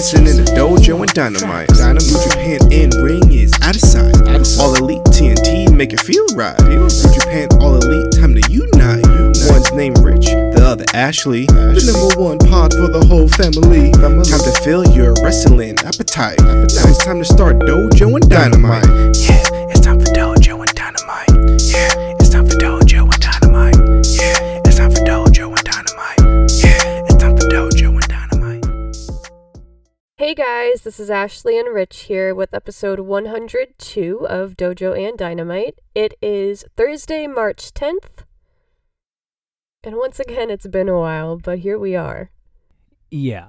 [0.00, 1.68] listening to Dojo and Dynamite.
[1.68, 4.16] Dynamite, Japan in ring is out of sight.
[4.58, 6.58] All elite TNT make it feel right.
[6.64, 9.04] New Japan All Elite, time to unite.
[9.52, 11.44] One's named Rich, the other Ashley.
[11.44, 13.92] The number one pod for the whole family.
[13.92, 16.40] Time to fill your wrestling appetite.
[16.40, 18.88] Now it's time to start Dojo and Dynamite.
[19.20, 19.44] Yeah,
[30.70, 35.80] guys, this is Ashley and Rich here with episode 102 of Dojo and Dynamite.
[35.96, 38.24] It is Thursday, March 10th.
[39.82, 42.30] And once again, it's been a while, but here we are.
[43.10, 43.48] Yeah.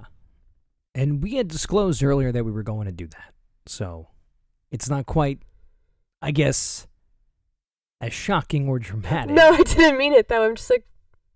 [0.95, 3.33] And we had disclosed earlier that we were going to do that.
[3.67, 4.07] So
[4.71, 5.39] it's not quite,
[6.23, 6.87] I guess,
[7.99, 9.35] as shocking or dramatic.
[9.35, 10.45] No, I didn't mean it though.
[10.45, 10.87] I'm just like,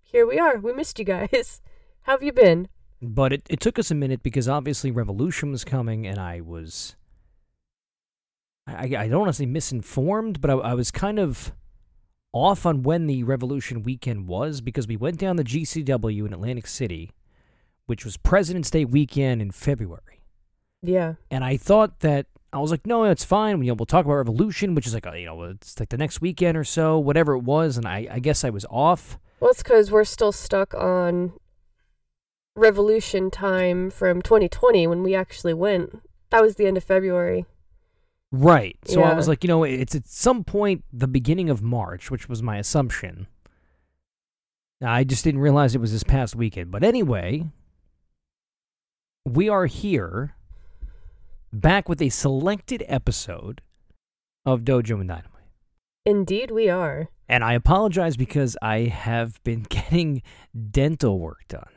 [0.02, 0.58] here we are.
[0.58, 1.60] We missed you guys.
[2.02, 2.68] How have you been?
[3.02, 6.96] But it, it took us a minute because obviously Revolution was coming and I was.
[8.66, 11.52] I, I don't want to say misinformed, but I, I was kind of
[12.32, 16.66] off on when the Revolution weekend was because we went down the GCW in Atlantic
[16.66, 17.12] City,
[17.86, 20.22] which was President's Day weekend in February.
[20.82, 21.14] Yeah.
[21.30, 23.62] And I thought that I was like, no, it's fine.
[23.62, 25.98] You know, we'll talk about Revolution, which is like, uh, you know, it's like the
[25.98, 27.76] next weekend or so, whatever it was.
[27.76, 29.18] And I, I guess I was off.
[29.40, 31.32] Well, it's because we're still stuck on
[32.56, 36.02] Revolution time from 2020 when we actually went.
[36.30, 37.46] That was the end of February.
[38.32, 38.76] Right.
[38.84, 42.28] So I was like, you know, it's at some point the beginning of March, which
[42.28, 43.28] was my assumption.
[44.82, 46.70] I just didn't realize it was this past weekend.
[46.70, 47.44] But anyway,
[49.24, 50.34] we are here
[51.52, 53.62] back with a selected episode
[54.44, 55.32] of Dojo and Dynamite.
[56.04, 57.08] Indeed, we are.
[57.28, 60.22] And I apologize because I have been getting
[60.70, 61.68] dental work done.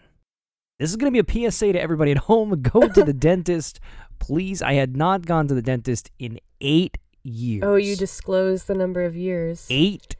[0.80, 2.62] This is going to be a PSA to everybody at home.
[2.62, 3.80] Go to the dentist,
[4.18, 4.62] please.
[4.62, 7.64] I had not gone to the dentist in eight years.
[7.66, 9.68] Oh, you disclosed the number of years.
[9.70, 10.16] Eight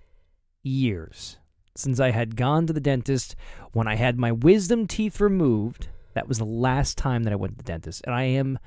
[0.62, 1.38] years
[1.80, 3.36] since I had gone to the dentist.
[3.72, 7.54] When I had my wisdom teeth removed, that was the last time that I went
[7.54, 8.02] to the dentist.
[8.06, 8.60] And I am,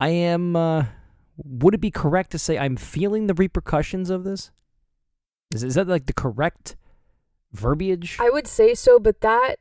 [0.00, 0.86] I am, uh,
[1.36, 4.50] would it be correct to say I'm feeling the repercussions of this?
[5.54, 6.76] Is, is that like the correct
[7.52, 8.18] verbiage?
[8.20, 9.56] I would say so, but that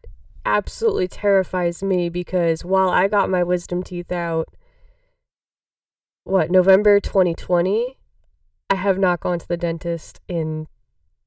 [0.49, 4.49] absolutely terrifies me because while I got my wisdom teeth out,
[6.23, 7.97] what, November 2020,
[8.69, 10.67] I have not gone to the dentist in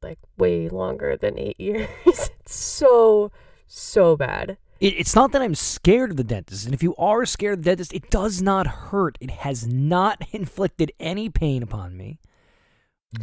[0.02, 1.88] like way longer than eight years.
[2.06, 3.30] it's so,
[3.66, 4.58] so bad.
[4.80, 6.64] It, it's not that I'm scared of the dentist.
[6.64, 9.16] And if you are scared of the dentist, it does not hurt.
[9.20, 12.18] It has not inflicted any pain upon me.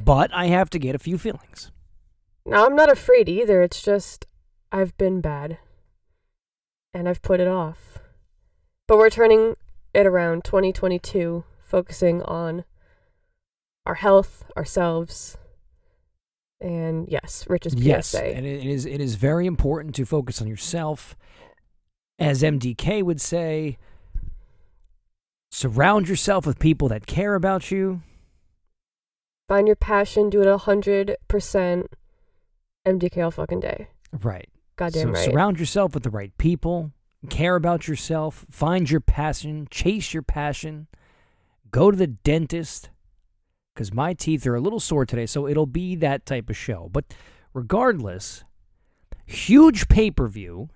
[0.04, 1.72] But I have to get a few feelings.
[2.46, 3.62] Now, I'm not afraid either.
[3.62, 4.26] It's just
[4.72, 5.58] I've been bad
[6.94, 8.00] and I've put it off.
[8.88, 9.56] But we're turning
[9.94, 12.66] it around 2022, focusing on
[13.86, 15.38] our health, ourselves,
[16.62, 17.84] and yes, Rich's PSA.
[17.84, 21.16] Yes, and it is it is very important to focus on yourself.
[22.18, 23.78] As MDK would say,
[25.52, 28.02] surround yourself with people that care about you.
[29.48, 31.16] Find your passion, do it 100%
[32.86, 33.88] MDK all fucking day.
[34.22, 34.49] Right.
[34.80, 35.26] Goddamn so right.
[35.26, 36.94] surround yourself with the right people.
[37.30, 38.46] Care about yourself.
[38.50, 39.68] Find your passion.
[39.70, 40.88] Chase your passion.
[41.70, 42.90] Go to the dentist.
[43.76, 46.88] Because my teeth are a little sore today, so it'll be that type of show.
[46.94, 47.14] But
[47.54, 48.46] regardless,
[49.26, 50.70] huge pay per view.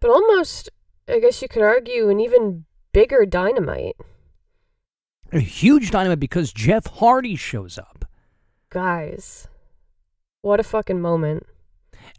[0.00, 0.68] but almost,
[1.08, 3.96] I guess you could argue, an even bigger dynamite.
[5.32, 8.04] A huge dynamite because Jeff Hardy shows up.
[8.68, 9.46] Guys,
[10.44, 11.46] what a fucking moment.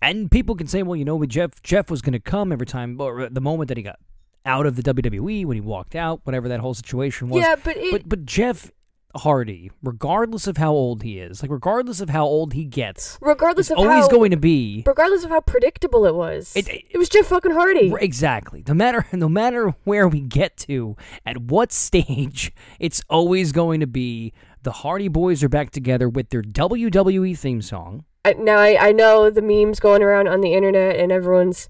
[0.01, 2.65] And people can say, well, you know, but Jeff Jeff was going to come every
[2.65, 3.99] time, or the moment that he got
[4.45, 7.41] out of the WWE when he walked out, whatever that whole situation was.
[7.41, 8.71] Yeah, but it, but but Jeff
[9.15, 13.69] Hardy, regardless of how old he is, like regardless of how old he gets, regardless
[13.71, 16.97] of always how, going to be regardless of how predictable it was, It- it, it-
[16.97, 17.93] was Jeff fucking Hardy.
[18.01, 18.63] Exactly.
[18.67, 20.95] No matter no matter where we get to,
[21.25, 24.33] at what stage, it's always going to be
[24.63, 28.03] the Hardy Boys are back together with their WWE theme song.
[28.25, 31.67] I, now I, I know the memes going around on the internet and everyone's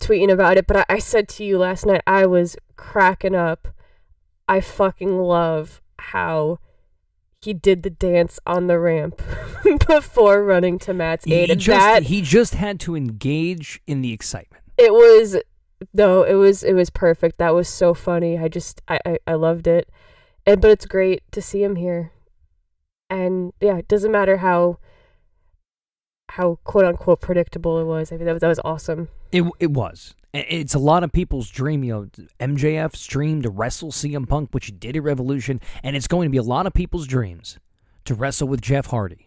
[0.00, 3.68] tweeting about it, but I, I said to you last night I was cracking up.
[4.48, 6.60] I fucking love how
[7.42, 9.20] he did the dance on the ramp
[9.86, 11.50] before running to Matt's He aid.
[11.50, 14.64] And just that he just had to engage in the excitement.
[14.78, 15.36] it was
[15.92, 17.38] no, it was it was perfect.
[17.38, 18.38] That was so funny.
[18.38, 19.88] I just I, I, I loved it.
[20.46, 22.12] And but it's great to see him here.
[23.10, 24.78] And yeah, it doesn't matter how
[26.28, 28.12] how quote unquote predictable it was.
[28.12, 29.08] I mean that was that was awesome.
[29.32, 31.84] It it was, It's a lot of people's dream.
[31.84, 36.08] You know, MJF's dream to wrestle CM Punk, which he did at Revolution, and it's
[36.08, 37.58] going to be a lot of people's dreams
[38.04, 39.26] to wrestle with Jeff Hardy.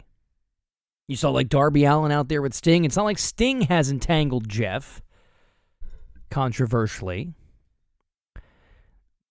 [1.08, 2.84] You saw like Darby Allin out there with Sting.
[2.84, 5.02] It's not like Sting has entangled Jeff,
[6.30, 7.34] controversially.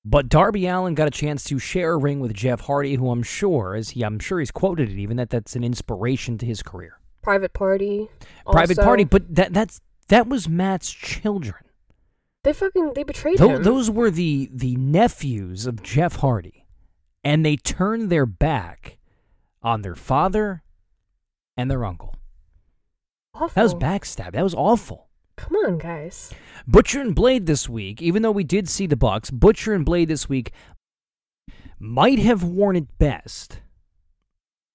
[0.03, 3.23] But Darby Allin got a chance to share a ring with Jeff Hardy, who I'm
[3.23, 6.63] sure, as he, I'm sure he's quoted it even that that's an inspiration to his
[6.63, 7.00] career.
[7.21, 8.09] Private Party.
[8.45, 8.87] Private also.
[8.87, 11.63] party, but that that's that was Matt's children.
[12.43, 13.63] They fucking they betrayed Tho- him.
[13.63, 16.65] those were the the nephews of Jeff Hardy,
[17.23, 18.97] and they turned their back
[19.61, 20.63] on their father
[21.55, 22.15] and their uncle.
[23.33, 23.49] Awful.
[23.53, 24.33] That was backstab.
[24.33, 25.07] That was awful.
[25.37, 26.33] Come on, guys.
[26.67, 30.07] Butcher and Blade this week, even though we did see the Bucks, Butcher and Blade
[30.09, 30.51] this week
[31.79, 33.60] might have worn it best.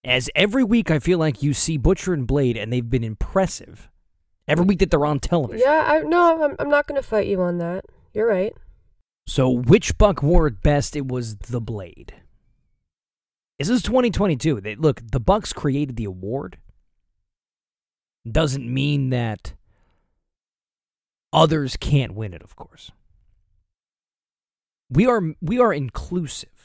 [0.07, 3.91] As every week I feel like you see Butcher and Blade and they've been impressive.
[4.47, 5.67] Every week that they're on television.
[5.67, 7.85] Yeah, I no, I'm I'm not gonna fight you on that.
[8.15, 8.55] You're right.
[9.27, 10.95] So which Buck wore it best?
[10.95, 12.15] It was the Blade.
[13.59, 14.61] This is 2022.
[14.61, 16.59] They, look, the Bucks created the award.
[18.31, 19.55] Doesn't mean that
[21.33, 22.93] others can't win it, of course.
[24.91, 26.56] We are we are inclusive.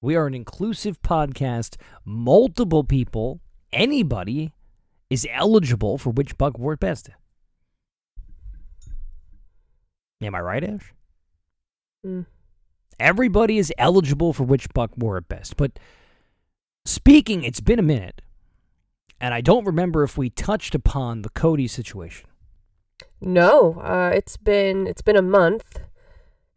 [0.00, 1.76] We are an inclusive podcast.
[2.04, 3.40] Multiple people,
[3.72, 4.52] anybody
[5.10, 7.10] is eligible for which Buck wore it best.
[10.20, 10.92] Am I right, Ash?
[12.04, 12.26] Mm.
[12.98, 15.56] Everybody is eligible for which buck wore it best.
[15.56, 15.78] But
[16.84, 18.22] speaking, it's been a minute,
[19.20, 22.28] and I don't remember if we touched upon the Cody situation.
[23.20, 25.80] No, uh, it's been it's been a month,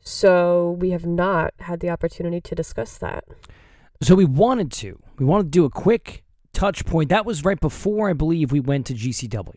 [0.03, 3.23] so we have not had the opportunity to discuss that.
[4.01, 4.99] So we wanted to.
[5.19, 7.09] We wanted to do a quick touch point.
[7.09, 9.53] That was right before I believe we went to GCW.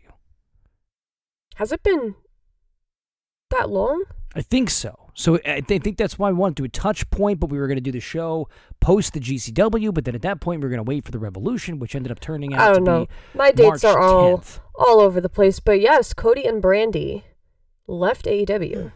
[1.57, 2.15] Has it been
[3.51, 4.05] that long?
[4.35, 4.99] I think so.
[5.15, 7.59] So I thi- think that's why we wanted to do a touch point, but we
[7.59, 8.49] were going to do the show
[8.81, 9.95] post the GCW.
[9.95, 12.11] But then at that point, we were going to wait for the Revolution, which ended
[12.11, 13.05] up turning out I to don't know.
[13.07, 14.59] be My dates March are all 10th.
[14.75, 17.23] all over the place, but yes, Cody and Brandi
[17.87, 18.93] left AEW.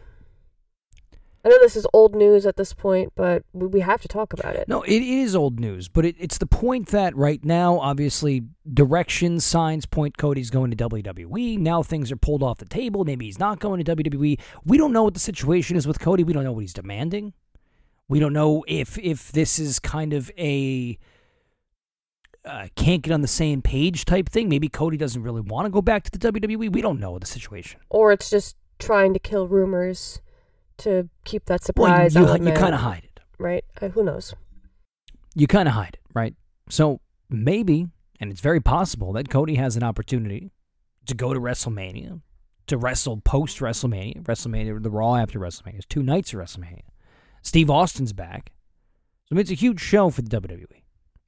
[1.43, 4.33] I know this is old news at this point, but we, we have to talk
[4.33, 4.67] about it.
[4.67, 8.43] No, it, it is old news, but it, it's the point that right now, obviously,
[8.73, 11.57] direction signs point Cody's going to WWE.
[11.57, 13.05] Now things are pulled off the table.
[13.05, 14.39] Maybe he's not going to WWE.
[14.65, 16.23] We don't know what the situation is with Cody.
[16.23, 17.33] We don't know what he's demanding.
[18.09, 20.97] We don't know if if this is kind of a
[22.43, 24.49] uh, can't get on the same page type thing.
[24.49, 26.71] Maybe Cody doesn't really want to go back to the WWE.
[26.71, 27.79] We don't know the situation.
[27.89, 30.21] Or it's just trying to kill rumors
[30.79, 33.19] to keep that Well, surprise you, you, kind of hide it.
[33.37, 33.63] right?
[33.81, 34.33] Uh, who knows?
[35.35, 36.35] you kind of hide it, right?
[36.69, 36.99] So
[37.29, 37.87] maybe,
[38.19, 40.51] and it's very possible that Cody has an opportunity
[41.05, 42.21] to go to WrestleMania,
[42.67, 45.75] to wrestle post WrestleMania, WrestleMania, the Raw after WrestleMania.
[45.75, 46.81] It's two nights of WrestleMania.
[47.41, 48.51] Steve Austin's back.
[49.31, 50.65] So it's a huge show for the WWE.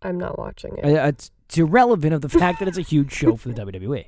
[0.02, 0.84] I'm not watching it.
[0.86, 4.06] Uh, It's, it's irrelevant of the fact that it's a huge show for the WWE.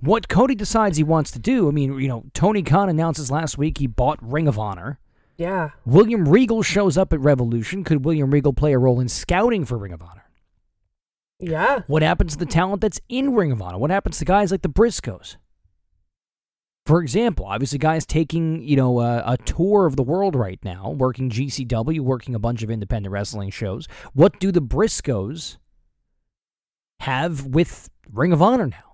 [0.00, 3.56] What Cody decides he wants to do, I mean, you know, Tony Khan announces last
[3.58, 4.98] week he bought Ring of Honor.
[5.36, 5.70] yeah.
[5.84, 7.84] William Regal shows up at Revolution.
[7.84, 10.24] Could William Regal play a role in scouting for Ring of Honor?
[11.38, 11.82] Yeah.
[11.86, 13.78] What happens to the talent that's in Ring of Honor?
[13.78, 15.36] What happens to guys like the Briscoes?
[16.86, 20.90] For example, obviously, guys taking you know a, a tour of the world right now,
[20.90, 23.88] working GCW, working a bunch of independent wrestling shows.
[24.12, 25.56] What do the Briscoes
[27.00, 28.85] have with Ring of Honor now?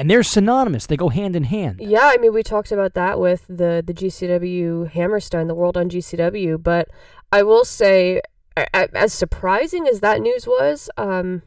[0.00, 1.78] And they're synonymous; they go hand in hand.
[1.78, 5.90] Yeah, I mean, we talked about that with the the GCW Hammerstein, the World on
[5.90, 6.62] GCW.
[6.62, 6.88] But
[7.30, 8.22] I will say,
[8.56, 11.42] as surprising as that news was, um,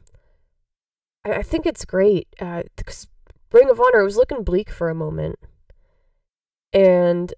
[1.25, 2.27] I, think it's great.
[2.39, 3.07] Uh, because
[3.51, 5.39] Ring of Honor was looking bleak for a moment,
[6.71, 7.33] and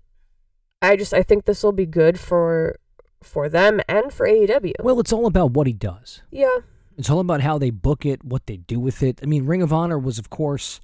[0.81, 2.75] I just I think this will be good for
[3.23, 4.73] for them and for AEW.
[4.81, 6.23] Well, it's all about what he does.
[6.29, 6.57] yeah,
[6.97, 9.21] It's all about how they book it, what they do with it.
[9.23, 10.81] I mean, Ring of Honor was, of course,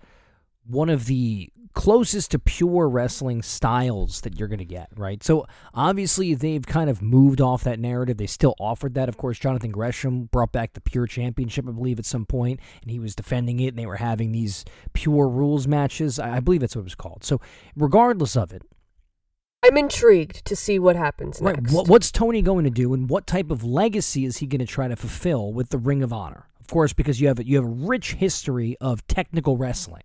[0.65, 5.23] one of the closest to pure wrestling styles that you're going to get, right?
[5.23, 8.17] So obviously, they've kind of moved off that narrative.
[8.17, 9.07] They still offered that.
[9.07, 12.91] Of course, Jonathan Gresham brought back the Pure Championship, I believe, at some point, and
[12.91, 16.19] he was defending it, and they were having these pure rules matches.
[16.19, 17.23] I I believe that's what it was called.
[17.23, 17.39] So,
[17.75, 18.63] regardless of it,
[19.63, 21.55] I'm intrigued to see what happens Right.
[21.55, 21.71] next.
[21.73, 24.65] What, what's Tony going to do, and what type of legacy is he going to
[24.65, 26.47] try to fulfill with the Ring of Honor?
[26.59, 30.03] Of course, because you have you have a rich history of technical wrestling,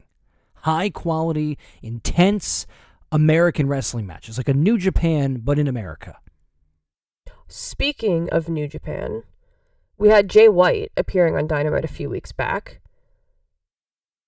[0.67, 2.67] high quality, intense
[3.13, 6.19] American wrestling matches, like a New Japan but in America.
[7.47, 9.23] Speaking of New Japan,
[9.97, 12.81] we had Jay White appearing on Dynamite a few weeks back.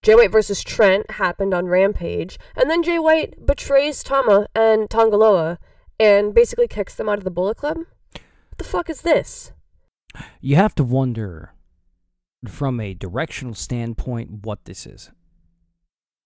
[0.04, 5.16] Jay White versus Trent happened on Rampage, and then Jay White betrays Tama and Tanga
[5.16, 5.58] Loa
[5.98, 7.78] and basically kicks them out of the Bullet Club.
[8.12, 9.50] What the fuck is this?
[10.40, 11.52] You have to wonder
[12.46, 15.10] from a directional standpoint what this is.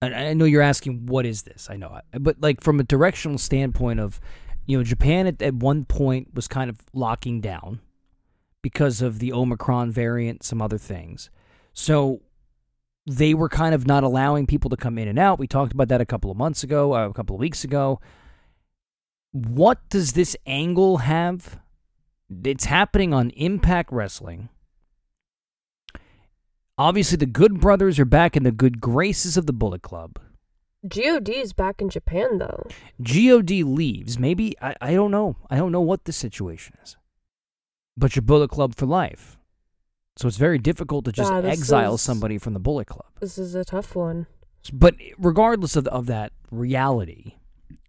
[0.03, 1.69] I know you're asking what is this?
[1.71, 4.21] I know, but like from a directional standpoint of,
[4.67, 7.81] you know, Japan at, at one point was kind of locking down
[8.63, 11.31] because of the Omicron variant, some other things.
[11.73, 12.21] So
[13.07, 15.39] they were kind of not allowing people to come in and out.
[15.39, 18.01] We talked about that a couple of months ago, uh, a couple of weeks ago.
[19.33, 21.59] What does this angle have?
[22.45, 24.49] It's happening on Impact Wrestling.
[26.79, 30.19] Obviously, the Good Brothers are back in the good graces of the Bullet Club.
[30.89, 32.67] God is back in Japan though.
[33.01, 34.19] God leaves.
[34.19, 35.37] Maybe I, I don't know.
[35.49, 36.97] I don't know what the situation is.
[37.97, 39.39] But you're Bullet Club for life.
[40.17, 43.07] So it's very difficult to just Ah, this exile is- somebody from the Bullet Club.
[43.21, 44.27] This is a tough one.
[44.73, 47.35] But regardless of, of that reality,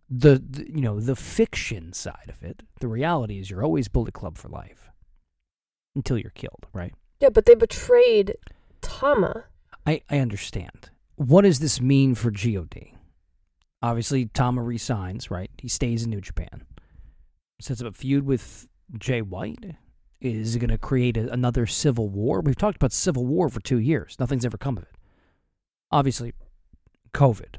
[0.09, 4.13] the, the you know the fiction side of it, the reality is you're always Bullet
[4.13, 4.89] Club for life
[5.95, 6.93] until you're killed, right?
[7.19, 8.35] Yeah, but they betrayed
[8.83, 9.45] Tama.
[9.85, 10.89] I, I understand.
[11.15, 12.93] What does this mean for God?
[13.81, 15.51] Obviously, Tama resigns, right?
[15.57, 16.63] He stays in New Japan.
[17.59, 19.75] Sets up a feud with Jay White.
[20.21, 22.41] Is it going to create a, another civil war?
[22.41, 24.15] We've talked about civil war for two years.
[24.19, 24.95] Nothing's ever come of it.
[25.91, 26.33] Obviously,
[27.13, 27.55] COVID.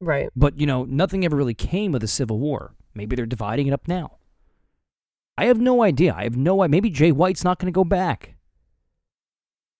[0.00, 0.28] Right.
[0.36, 2.74] But, you know, nothing ever really came of the Civil War.
[2.94, 4.18] Maybe they're dividing it up now.
[5.36, 6.14] I have no idea.
[6.14, 6.70] I have no idea.
[6.70, 8.33] Maybe Jay White's not going to go back.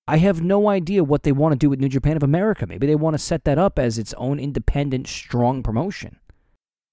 [0.06, 2.66] I have no idea what they want to do with New Japan of America.
[2.66, 6.18] Maybe they want to set that up as its own independent, strong promotion.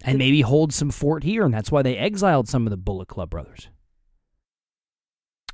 [0.03, 3.07] And maybe hold some fort here, and that's why they exiled some of the Bullet
[3.07, 3.69] Club brothers.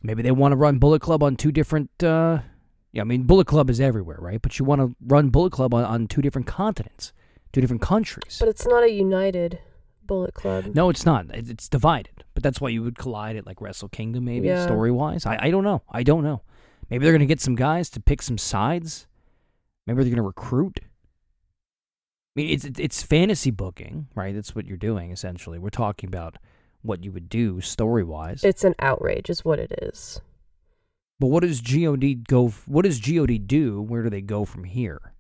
[0.02, 1.90] Maybe they want to run Bullet Club on two different.
[2.02, 2.40] Uh,
[2.94, 4.42] yeah, I mean, Bullet Club is everywhere, right?
[4.42, 7.12] But you want to run Bullet Club on, on two different continents,
[7.52, 8.38] two different countries.
[8.40, 9.60] But it's not a united
[10.06, 10.74] Bullet Club.
[10.74, 11.26] No, it's not.
[11.34, 12.24] It's divided.
[12.34, 14.64] But that's why you would collide it like Wrestle Kingdom, maybe Yeah.
[14.66, 15.26] story wise.
[15.26, 15.82] I, I don't know.
[15.92, 16.44] I don't know.
[16.90, 19.08] Maybe they're gonna get some guys to pick some sides.
[19.86, 20.80] Maybe they're gonna recruit.
[20.84, 24.34] I mean, it's it's- fantasy booking, right?
[24.34, 25.60] That's what you're doing essentially.
[25.60, 26.38] We're talking about
[26.82, 28.44] what you would do story wise.
[28.44, 30.22] It's an outrage, is what it is.
[31.20, 32.50] But what does God go?
[32.66, 33.82] What does God do?
[33.82, 35.14] Where do they go from here?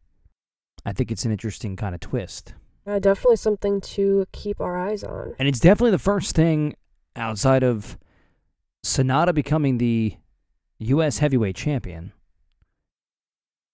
[0.86, 2.54] I think it's an interesting kind of twist.
[2.86, 5.34] Uh, definitely something to keep our eyes on.
[5.40, 6.76] And it's definitely the first thing
[7.18, 7.98] outside of
[8.84, 10.16] Sonata becoming the
[10.80, 11.20] U.S.
[11.20, 12.14] heavyweight champion.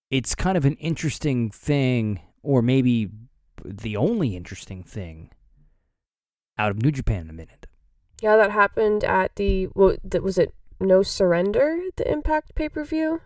[0.09, 3.09] It's kind of an interesting thing, or maybe
[3.63, 5.31] the only interesting thing
[6.57, 7.67] out of New Japan in a minute.
[8.21, 13.21] Yeah, that happened at the what was it No Surrender, the Impact pay per view.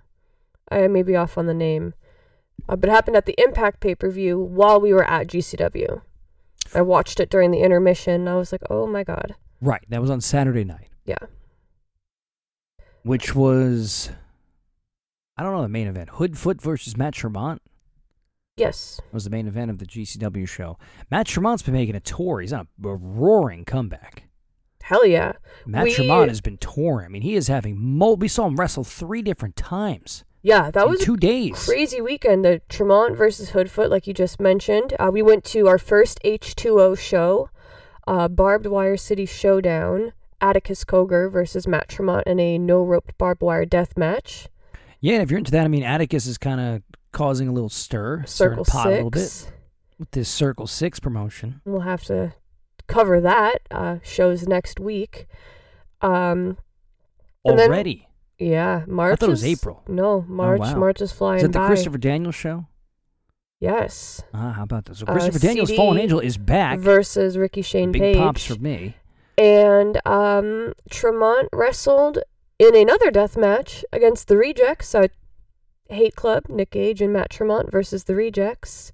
[0.71, 1.93] I may be off on the name,
[2.67, 6.01] uh, but it happened at the Impact pay per view while we were at GCW.
[6.73, 8.13] I watched it during the intermission.
[8.21, 9.35] And I was like, oh my god.
[9.61, 11.17] Right, that was on Saturday night, Yeah.
[13.07, 14.09] Which was,
[15.37, 16.09] I don't know, the main event.
[16.11, 17.61] Hoodfoot versus Matt Tremont
[18.55, 18.99] Yes.
[19.11, 20.77] was the main event of the GCW show.
[21.11, 22.41] Matt Tremont's been making a tour.
[22.41, 24.23] He's on a, a roaring comeback.
[24.83, 25.33] Hell yeah.
[25.65, 27.05] Matt We- Tremont has been touring.
[27.05, 30.23] I mean, he is having mul- We saw him wrestle three different times.
[30.41, 31.65] Yeah, that in was two days.
[31.65, 32.45] crazy weekend.
[32.45, 34.93] The Tremont versus Hoodfoot, like you just mentioned.
[34.97, 37.49] Uh, we went to our first H2O show,
[38.07, 40.13] uh, Barbed Wire City Showdown.
[40.41, 44.47] Atticus Cogar versus Matt Tremont in a no roped barbed wire death match.
[45.01, 47.69] Yeah, and if you're into that, I mean, Atticus is kind of causing a little
[47.69, 49.51] stir, Circle pot a little bit Six.
[49.99, 51.61] with this Circle Six promotion.
[51.65, 52.33] We'll have to
[52.87, 53.61] cover that.
[53.71, 55.27] Uh, shows next week.
[56.01, 56.57] Um,
[57.45, 59.13] And then- Already, yeah, March.
[59.13, 59.83] I thought it was April.
[59.87, 60.59] Oh, No, March.
[60.59, 60.75] wow.
[60.77, 61.67] March is flying is that the by.
[61.67, 62.65] Christopher Daniels show?
[63.59, 64.21] Yes.
[64.33, 64.99] Ah, how about this?
[64.99, 66.77] So Uh, Christopher Daniels, CD Fallen Angel, is back.
[66.79, 68.17] Versus Ricky Shane Big Page.
[68.17, 68.95] pops for me.
[69.37, 72.19] And um, Tremont wrestled
[72.59, 74.87] in another death match against the Rejects.
[74.89, 75.07] So
[75.89, 78.91] Hate Club, Nick Gage and Matt Tremont versus the Rejects.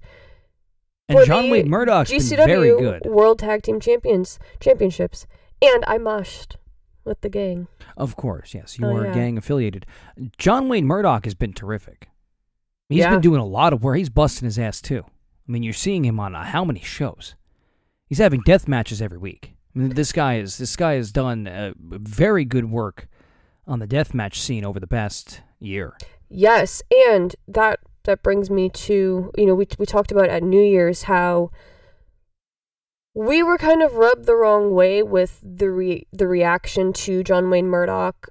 [1.08, 3.02] And for John the Wade Murdoch's GCW very good.
[3.06, 5.26] World Tag Team Champions Championships.
[5.62, 6.56] And I mushed
[7.04, 7.68] with the gang.
[7.96, 9.14] Of course, yes, you Oh, are yeah.
[9.14, 9.86] gang affiliated.
[10.38, 12.08] John Wayne Murdoch has been terrific.
[12.88, 13.10] He's Yeah.
[13.10, 13.96] been doing a lot of work.
[13.96, 15.04] He's busting his ass too.
[15.06, 17.34] I mean, you're seeing him on uh, how many shows?
[18.06, 19.54] He's having death matches every week.
[19.74, 23.08] I mean, this guy is this guy has done uh, very good work
[23.66, 25.96] on the death match scene over the past year.
[26.28, 30.62] Yes, and that that brings me to you know we we talked about at New
[30.62, 31.50] Year's how
[33.14, 37.48] we were kind of rubbed the wrong way with the re- the reaction to John
[37.50, 38.28] Wayne Murdoch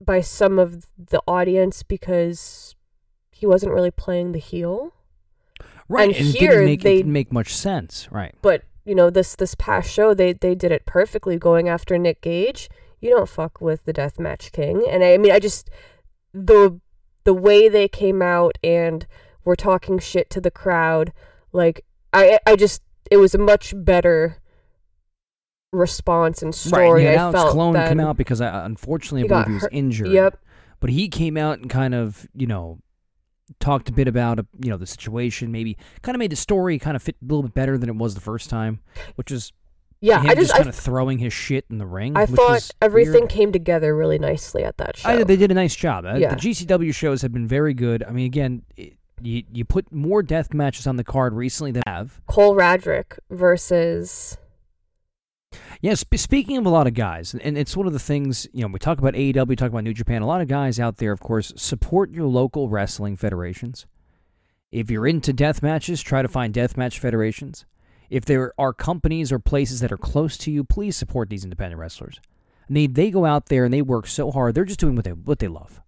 [0.00, 2.74] by some of the audience because
[3.30, 4.94] he wasn't really playing the heel.
[5.88, 6.08] Right.
[6.08, 8.08] And and it here didn't make, they- it didn't make much sense.
[8.10, 8.34] Right.
[8.42, 12.20] but you know this this past show they they did it perfectly going after Nick
[12.20, 12.68] Gage.
[13.00, 15.70] You don't fuck with the Deathmatch King, and I, I mean I just
[16.32, 16.80] the
[17.24, 19.06] the way they came out and
[19.44, 21.12] were talking shit to the crowd,
[21.52, 24.38] like I I just it was a much better
[25.72, 26.90] response and story.
[26.90, 27.06] right.
[27.06, 29.62] And I Alex felt than, come out because I, unfortunately He I believe he was
[29.64, 29.72] hurt.
[29.72, 30.08] injured.
[30.08, 30.38] Yep.
[30.80, 32.78] But he came out and kind of, you know,
[33.60, 35.50] talked a bit about, uh, you know, the situation.
[35.52, 37.96] Maybe kind of made the story kind of fit a little bit better than it
[37.96, 38.80] was the first time,
[39.16, 39.52] which is
[40.00, 42.16] Yeah, him I just, kind I, of throwing his shit in the ring.
[42.16, 43.30] I thought everything weird.
[43.30, 45.08] came together really nicely at that show.
[45.08, 46.04] I, they did a nice job.
[46.04, 46.34] Uh, Yeah.
[46.34, 48.02] The GCW shows have been very good.
[48.02, 51.82] I mean, again, it, you you put more death matches on the card recently than
[51.86, 52.20] I have.
[52.26, 54.36] Cole Radrick versus
[55.82, 58.62] Yeah, sp- speaking of a lot of guys, and it's one of the things, you
[58.62, 60.22] know, we talk about AEW, talk about New Japan.
[60.22, 63.86] A lot of guys out there, of course, support your local wrestling federations.
[64.70, 67.66] If you're into death matches, try to find death match federations.
[68.10, 71.80] If there are companies or places that are close to you, please support these independent
[71.80, 72.20] wrestlers.
[72.70, 74.54] They, they go out there and they work so hard.
[74.54, 75.82] They're just doing what they what they love.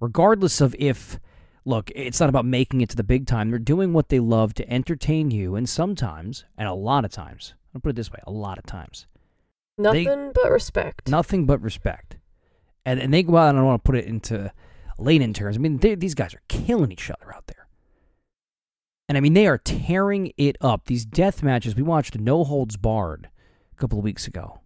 [0.00, 1.18] Regardless of if
[1.64, 3.50] look, it's not about making it to the big time.
[3.50, 7.54] They're doing what they love to entertain you and sometimes, and a lot of times,
[7.74, 9.06] I'll put it this way, a lot of times,
[9.78, 11.08] nothing but respect.
[11.08, 12.16] nothing but respect.
[12.84, 14.52] And and they go out and I don't want to put it into
[14.98, 15.56] layman terms.
[15.56, 17.66] I mean, they, these guys are killing each other out there.
[19.08, 20.86] And I mean, they are tearing it up.
[20.86, 23.28] These death matches, we watched No Holds Barred
[23.72, 24.60] a couple of weeks ago,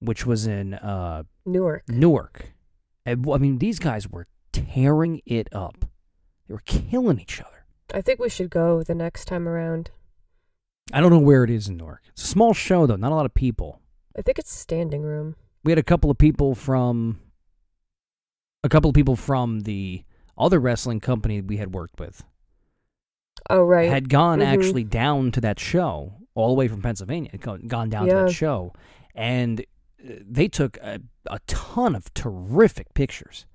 [0.00, 1.88] which was in uh, Newark.
[1.88, 2.52] Newark.
[3.04, 5.84] And, I mean, these guys were tearing it up.
[6.46, 7.66] They were killing each other.
[7.92, 9.90] I think we should go the next time around.
[10.92, 12.02] I don't know where it is in Newark.
[12.08, 13.80] It's a small show, though, not a lot of people.
[14.16, 15.36] I think it's standing room.
[15.64, 17.20] we had a couple of people from
[18.64, 20.02] a couple of people from the
[20.36, 22.24] other wrestling company we had worked with
[23.50, 23.90] Oh right.
[23.90, 24.44] had gone Mhm.
[24.46, 28.30] actually down to that show all the way from Pennsylvania, had gone down to that
[28.32, 28.72] show,
[29.14, 33.46] and uh, they took a, a ton of terrific pictures,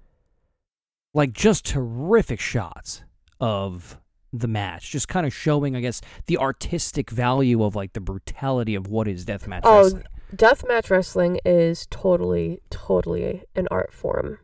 [1.13, 3.03] like just terrific shots
[3.39, 3.97] of
[4.33, 8.75] the match, just kind of showing, I guess, the artistic value of like the brutality
[8.75, 10.03] of what is deathmatch Oh, wrestling.
[10.35, 14.39] Deathmatch wrestling is totally, totally an art form.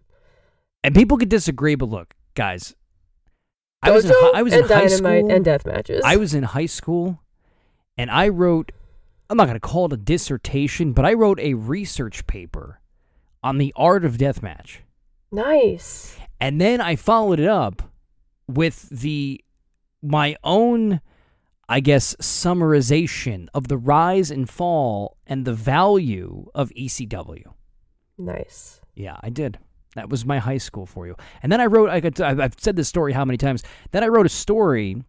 [0.84, 2.76] And people could disagree, but look, guys,
[3.82, 5.32] I was in, I was in high school.
[5.32, 6.04] and death matches.
[6.06, 7.22] I was in high school,
[7.98, 8.72] and I wrote.
[9.32, 12.82] I'm not going to call it a dissertation, but I wrote a research paper
[13.44, 14.78] on the art of deathmatch,
[15.32, 16.18] nice.
[16.42, 17.84] and then I followed it up
[18.48, 19.40] with the
[20.02, 21.02] my own,
[21.68, 27.54] I guess, summarization of the rise and fall and the value of ECW.
[28.18, 28.82] Nice.
[28.96, 29.60] Yeah, I did.
[29.96, 31.16] That was my high school for you.
[31.42, 31.90] And then I wrote.
[31.90, 32.20] I got.
[32.22, 33.64] I've I've said this story how many times?
[33.92, 35.04] Then I wrote a story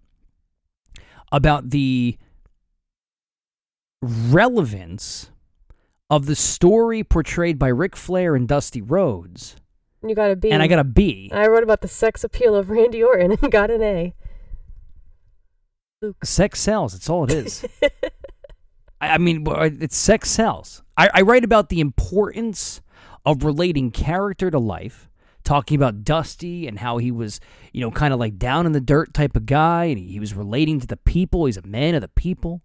[1.32, 2.16] about the
[4.02, 5.30] relevance
[6.08, 9.56] of the story portrayed by Ric Flair and Dusty Rhodes,
[10.02, 10.50] You got a B.
[10.50, 11.30] and I got a B.
[11.32, 14.14] I wrote about the sex appeal of Randy Orton and got an A.
[16.02, 16.24] Luke.
[16.24, 16.92] Sex sells.
[16.92, 17.64] That's all it is.
[19.02, 20.82] I, mean, it's sex sells.
[20.96, 22.80] I, I write about the importance
[23.26, 25.10] of relating character to life,
[25.44, 27.38] talking about Dusty and how he was,
[27.72, 30.20] you know, kind of like down in the dirt type of guy, and he, he
[30.20, 31.44] was relating to the people.
[31.44, 32.62] He's a man of the people,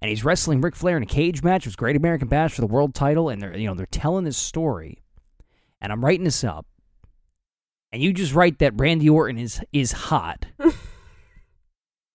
[0.00, 1.66] and he's wrestling Ric Flair in a cage match.
[1.66, 4.24] It was Great American Bash for the world title, and they're, you know, they're telling
[4.24, 5.02] this story,
[5.82, 6.64] and I'm writing this up,
[7.92, 10.46] and you just write that Randy Orton is is hot,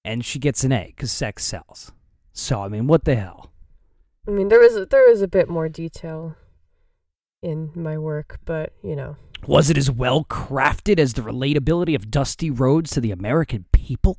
[0.05, 1.91] and she gets an A because sex sells.
[2.33, 3.51] So I mean, what the hell?
[4.27, 6.35] I mean, there is there is a bit more detail
[7.41, 12.09] in my work, but you know, Was it as well crafted as the relatability of
[12.09, 14.17] Dusty Rhodes to the American people?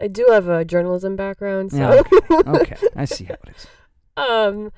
[0.00, 2.02] I do have a journalism background, so Yeah,
[2.46, 3.66] Okay, I see how it is.
[4.16, 4.72] um,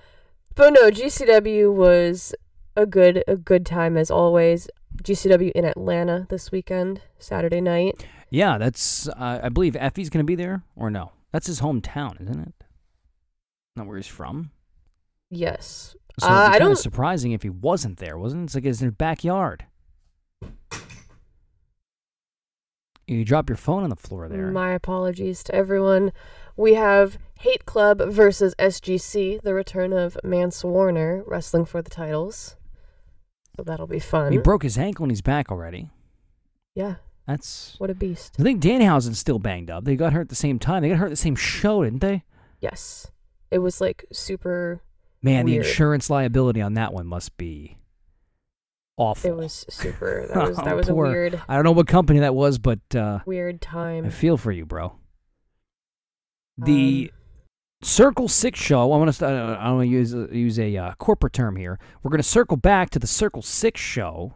[0.55, 2.35] but no, GCW was
[2.77, 4.69] a good a good time as always.
[5.03, 8.07] GCW in Atlanta this weekend, Saturday night.
[8.31, 9.09] Yeah, that's.
[9.09, 11.13] Uh, I believe Effie's going to be there, or no?
[11.33, 12.55] That's his hometown, isn't it?
[13.77, 14.51] Not where he's from.
[15.31, 18.45] Yes, So Uh, I kind don't- of surprising if he wasn't there, wasn't it?
[18.47, 19.65] It's like it's in their backyard.
[23.07, 24.51] You drop your phone on the floor there.
[24.53, 26.13] My apologies to everyone.
[26.57, 32.55] We have Hate Club versus SGC, the return of Mance Warner wrestling for the titles.
[33.57, 34.31] So that'll be fun.
[34.33, 35.91] he broke his ankle and he's back already.
[36.77, 37.75] yeah, That's.
[37.79, 38.37] what a beast.
[38.39, 39.85] I think Danhausen's still banged up.
[39.85, 40.83] They got hurt at the same time.
[40.83, 42.25] They got hurt at the same show, didn't they?
[42.61, 43.11] Yes.
[43.51, 44.83] It was like super
[45.23, 47.77] Man, the insurance liability on that one must be
[48.97, 49.31] awful.
[49.31, 51.07] it was super that was that Oh, was poor.
[51.07, 54.07] a weird I don't know what company that was, but uh, weird time.
[54.07, 54.95] I feel for you, bro.
[56.59, 57.17] The Um,
[57.83, 58.81] Circle Six show.
[58.83, 59.27] I want to.
[59.27, 61.79] I want to use use a uh, corporate term here.
[62.03, 64.35] We're going to circle back to the Circle Six show.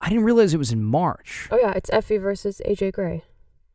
[0.00, 1.48] I didn't realize it was in March.
[1.50, 3.22] oh yeah, it's Effie versus AJ Gray.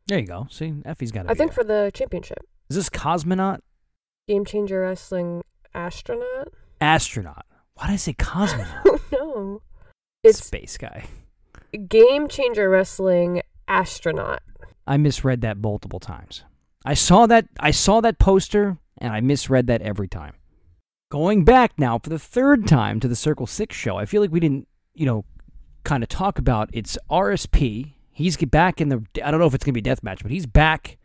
[0.06, 0.46] There you go.
[0.50, 1.30] See, Effie's got it.
[1.30, 2.38] I think for the championship.
[2.68, 3.60] is this cosmonaut
[4.28, 5.42] Game Changer Wrestling
[5.74, 6.48] astronaut.
[6.80, 7.44] astronaut?
[7.74, 8.82] Why did I say cosmonaut?
[9.12, 9.62] Oh no,
[10.24, 11.04] it's space guy.
[11.88, 14.42] Game Changer Wrestling astronaut.
[14.86, 16.42] I misread that multiple times.
[16.84, 20.34] I saw that I saw that poster and I misread that every time.
[21.10, 23.96] Going back now for the third time to the Circle 6 show.
[23.96, 25.24] I feel like we didn't, you know,
[25.86, 27.92] kind of talk about it's RSP.
[28.10, 30.30] He's back in the I don't know if it's going to be death match, but
[30.30, 30.98] he's back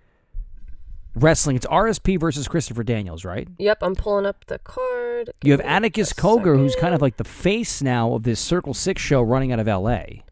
[1.15, 1.56] wrestling.
[1.56, 3.48] It's RSP versus Christopher Daniels, right?
[3.58, 5.30] Yep, I'm pulling up the card.
[5.44, 8.74] You have Give Atticus Cogar, who's kind of like the face now of this Circle
[8.74, 10.24] 6 show running out of LA.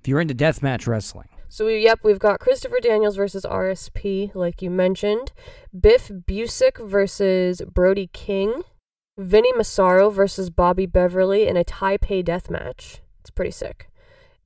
[0.00, 1.28] If you're into deathmatch wrestling.
[1.48, 5.32] So we, yep, we've got Christopher Daniels versus RSP, like you mentioned.
[5.78, 8.64] Biff Busick versus Brody King.
[9.18, 13.02] Vinny Massaro versus Bobby Beverly in a Taipei death match.
[13.20, 13.90] It's pretty sick.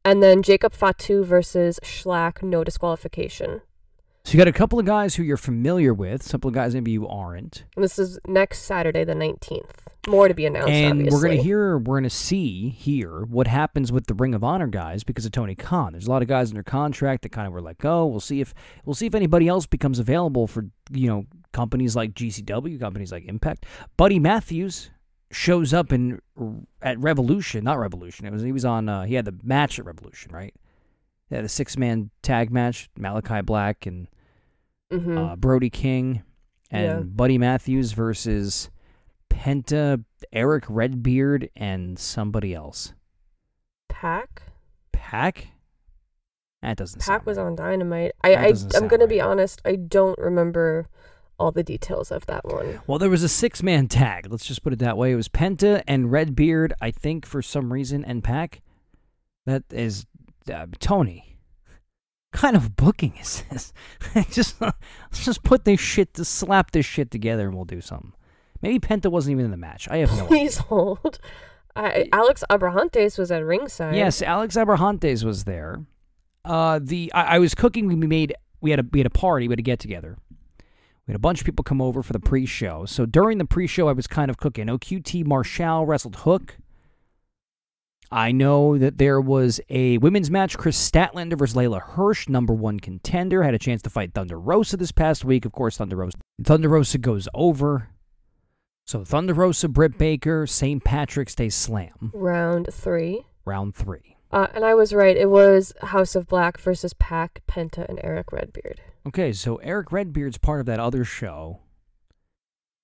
[0.02, 3.60] And then Jacob Fatu versus Shlak, no disqualification.
[4.24, 6.90] So you got a couple of guys who you're familiar with, some of guys maybe
[6.90, 7.64] you aren't.
[7.76, 9.70] And this is next Saturday, the 19th.
[10.08, 11.14] More to be announced, and obviously.
[11.14, 14.42] we're going to hear, we're going to see here what happens with the Ring of
[14.42, 15.92] Honor guys because of Tony Khan.
[15.92, 18.00] There's a lot of guys under contract that kind of were let go.
[18.00, 18.52] Oh, we'll see if
[18.84, 23.24] we'll see if anybody else becomes available for you know companies like GCW, companies like
[23.26, 23.66] Impact.
[23.96, 24.90] Buddy Matthews
[25.30, 26.20] shows up in
[26.82, 28.26] at Revolution, not Revolution.
[28.26, 28.88] It was he was on.
[28.88, 30.54] Uh, he had the match at Revolution, right?
[31.30, 32.88] They had a six man tag match.
[32.96, 34.08] Malachi Black and
[34.92, 35.16] Mhm.
[35.32, 36.22] uh, Brody King
[36.70, 37.00] and Yeah.
[37.00, 38.70] Buddy Matthews versus
[39.30, 42.92] Penta, Eric Redbeard, and somebody else.
[43.88, 44.42] PAC?
[44.92, 45.48] PAC?
[46.60, 47.44] That doesn't PAC was right.
[47.46, 48.12] on Dynamite.
[48.22, 49.60] I, that I I'm gonna be honest.
[49.64, 50.86] I don't remember
[51.38, 52.80] all the details of that one.
[52.86, 54.26] Well, there was a six man tag.
[54.30, 55.12] Let's just put it that way.
[55.12, 58.60] It was Penta and Redbeard, I think, for some reason, and PAC.
[59.46, 60.06] That is
[60.52, 61.38] uh, Tony.
[62.32, 63.72] kind of booking is this?
[64.30, 68.12] just let's just put this shit to slap this shit together and we'll do something.
[68.60, 69.88] Maybe Penta wasn't even in the match.
[69.90, 70.28] I have no idea.
[70.28, 71.18] Please hold.
[71.74, 73.96] I, Alex Abrahantes was at ringside.
[73.96, 75.84] Yes, Alex Abrahantes was there.
[76.44, 77.88] Uh, the I, I was cooking.
[77.88, 79.48] We made we had a we had a party.
[79.48, 80.16] We had a get together.
[81.06, 82.84] We had a bunch of people come over for the pre-show.
[82.86, 84.66] So during the pre-show, I was kind of cooking.
[84.68, 86.56] OQT Marshall wrestled Hook.
[88.10, 90.56] I know that there was a women's match.
[90.58, 94.76] Kris Statlander versus Leyla Hirsch, number one contender, had a chance to fight Thunder Rosa
[94.76, 95.44] this past week.
[95.46, 96.18] Of course, Thunder Rosa.
[96.44, 97.88] Thunder Rosa goes over.
[98.84, 100.84] So Thunder Rosa, Britt Baker, St.
[100.84, 103.22] Patrick's Day Slam, Round three.
[103.46, 104.11] round three.
[104.32, 105.16] Uh, and I was right.
[105.16, 108.80] It was House of Black versus PAC, Penta, and Eric Redbeard.
[109.06, 111.60] Okay, so Eric Redbeard's part of that other show,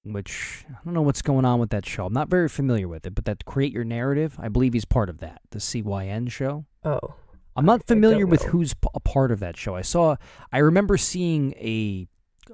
[0.02, 2.06] which I don't know what's going on with that show.
[2.06, 5.08] I'm not very familiar with it, but that Create Your Narrative, I believe he's part
[5.08, 6.66] of that, the CYN show.
[6.84, 7.14] Oh.
[7.56, 8.50] I'm not familiar with know.
[8.50, 9.74] who's a part of that show.
[9.74, 10.16] I saw,
[10.52, 12.06] I remember seeing a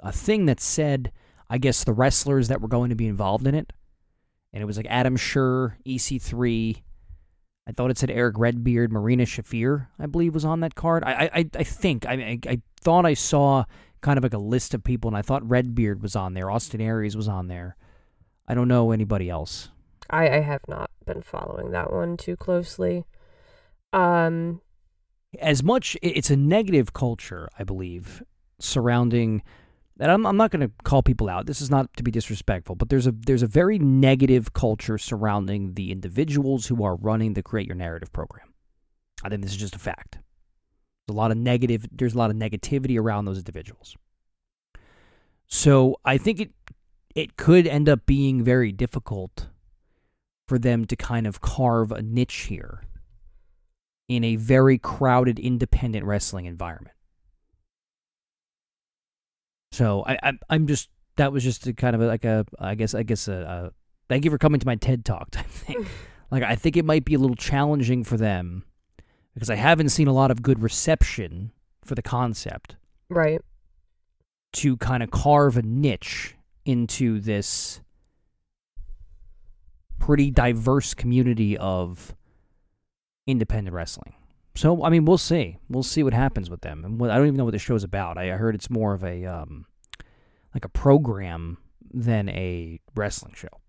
[0.03, 1.13] a thing that said,
[1.49, 3.73] I guess the wrestlers that were going to be involved in it,
[4.53, 6.83] and it was like Adam Scherr, EC3.
[7.67, 11.03] I thought it said Eric Redbeard, Marina Shafir, I believe was on that card.
[11.05, 13.65] I I I- think I I, I thought I saw
[14.03, 16.81] kind of like a list of people, and I thought Redbeard was on there, Austin
[16.81, 17.77] Aries was on there.
[18.47, 19.71] I don't know anybody else.
[20.11, 23.07] I, I have not been following that one too closely.
[23.95, 24.61] Um,
[25.41, 28.23] as much it's a negative culture, I believe,
[28.59, 29.43] surrounding
[29.97, 31.47] that I'm, I'm not going to call people out.
[31.47, 35.75] This is not to be disrespectful, but there's a there's a very negative culture surrounding
[35.75, 38.53] the individuals who are running the Create Your Narrative program.
[39.23, 40.19] I think this is just a fact.
[41.07, 43.97] There's a lot of negative there's a lot of negativity around those individuals.
[45.47, 46.51] So I think it
[47.15, 49.49] it could end up being very difficult
[50.49, 52.83] for them to kind of carve a niche here
[54.09, 56.95] in a very crowded independent wrestling environment.
[59.75, 62.77] So I, I I'm just that was just a kind of a, like a I
[62.77, 63.73] guess I guess a, a
[64.09, 65.85] thank you for coming to my TED talk type thing.
[66.31, 68.65] like I think it might be a little challenging for them
[69.35, 71.51] because I haven't seen a lot of good reception
[71.85, 72.77] for the concept
[73.09, 73.41] right.
[74.53, 77.81] to kind of carve a niche into this
[79.99, 82.15] pretty diverse community of
[83.27, 84.15] independent wrestling.
[84.57, 85.59] So I mean, we'll see.
[85.69, 86.85] We'll see what happens with them.
[86.85, 88.19] And what, I don't even know what the show's about.
[88.19, 89.67] I, I heard it's more of a um,
[90.55, 91.59] like a program
[91.93, 93.61] than a wrestling show.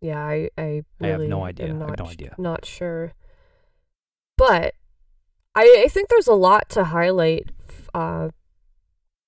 [0.00, 1.66] Yeah, I I, I have no idea.
[1.66, 2.34] am I have Not, no idea.
[2.38, 3.12] Not sure.
[4.38, 4.74] But
[5.54, 7.50] I I think there's a lot to highlight
[7.92, 8.30] uh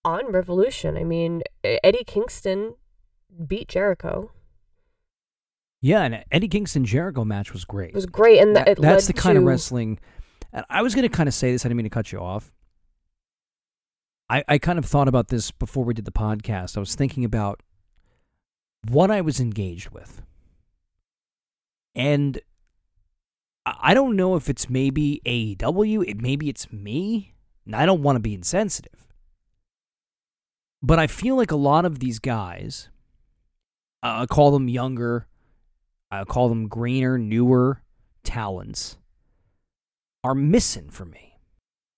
[0.05, 0.97] on Revolution.
[0.97, 2.75] I mean, Eddie Kingston
[3.47, 4.31] beat Jericho.
[5.81, 7.91] Yeah, and Eddie Kingston Jericho match was great.
[7.91, 9.99] It was great, and That- it that's the kind of wrestling.
[10.53, 11.65] And I was going to kind of say this.
[11.65, 12.53] I didn't mean to cut you off.
[14.29, 16.77] I, I kind of thought about this before we did the podcast.
[16.77, 17.63] I was thinking about
[18.89, 20.23] what I was engaged with.
[21.95, 22.41] And
[23.65, 27.35] I don't know if it's maybe AEW, it maybe it's me.
[27.67, 29.07] And I don't want to be insensitive.
[30.83, 32.89] But I feel like a lot of these guys,
[34.03, 35.29] uh, I call them younger,
[36.11, 37.83] I call them greener, newer
[38.25, 38.99] talents,
[40.25, 41.39] are missing for me.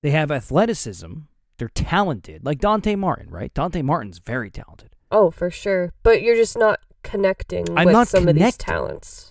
[0.02, 1.12] They have athleticism,
[1.58, 3.52] they're talented, like Dante Martin, right?
[3.54, 4.90] Dante Martin's very talented.
[5.10, 5.92] Oh, for sure.
[6.02, 9.30] But you're just not connecting I'm with not some of these talents.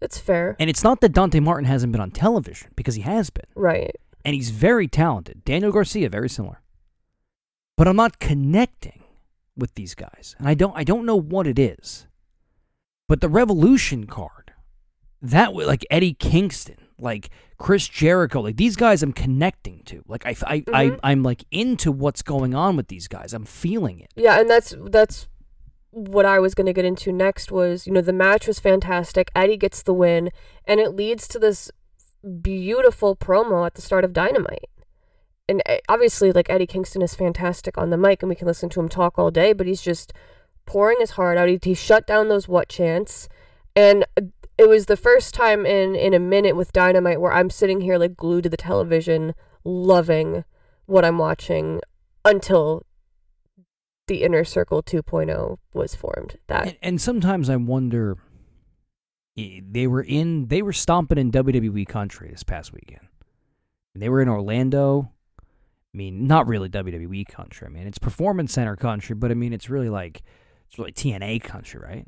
[0.00, 0.56] It's fair.
[0.58, 3.46] And it's not that Dante Martin hasn't been on television, because he has been.
[3.54, 3.94] right.
[4.24, 5.44] and he's very talented.
[5.44, 6.60] Daniel Garcia, very similar.
[7.76, 9.02] But I'm not connecting
[9.56, 12.06] with these guys, and I don't I don't know what it is.
[13.08, 14.52] But the Revolution card,
[15.20, 20.02] that was like Eddie Kingston, like Chris Jericho, like these guys I'm connecting to.
[20.06, 21.00] Like I I, I Mhm.
[21.02, 23.34] I'm like into what's going on with these guys.
[23.34, 24.10] I'm feeling it.
[24.16, 25.28] Yeah, and that's that's
[25.90, 29.30] what I was going to get into next was, you know, the match was fantastic.
[29.36, 30.30] Eddie gets the win
[30.66, 31.70] and it leads to this
[32.40, 34.70] beautiful promo at the start of Dynamite.
[35.48, 38.70] And uh, obviously like Eddie Kingston is fantastic on the mic and we can listen
[38.70, 40.14] to him talk all day, but he's just
[40.64, 41.48] pouring his heart out.
[41.48, 43.28] He, he shut down those what chants
[43.76, 44.22] and uh,
[44.58, 47.98] it was the first time in in a minute with Dynamite where I'm sitting here
[47.98, 49.34] like glued to the television
[49.64, 50.44] loving
[50.86, 51.80] what I'm watching
[52.24, 52.84] until
[54.08, 58.18] the inner circle 2.0 was formed that And, and sometimes I wonder.
[59.34, 60.48] They were in.
[60.48, 63.06] They were stomping in WWE country this past weekend.
[63.94, 65.10] They were in Orlando.
[65.40, 67.66] I mean, not really WWE country.
[67.66, 70.20] I mean, it's Performance Center country, but I mean, it's really like
[70.68, 72.06] it's really TNA country, right?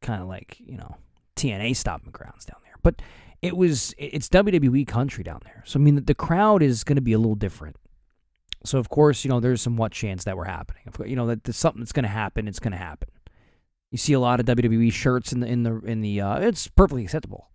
[0.00, 0.96] Kind of like you know
[1.36, 2.74] TNA stopping grounds down there.
[2.82, 3.02] But
[3.42, 5.62] it was it's WWE country down there.
[5.66, 7.76] So I mean, the, the crowd is going to be a little different.
[8.64, 10.82] So of course, you know, there's some what chants that were happening.
[11.06, 12.46] You know that there's something that's going to happen.
[12.46, 13.08] It's going to happen.
[13.90, 16.20] You see a lot of WWE shirts in the in the in the.
[16.20, 17.48] Uh, it's perfectly acceptable.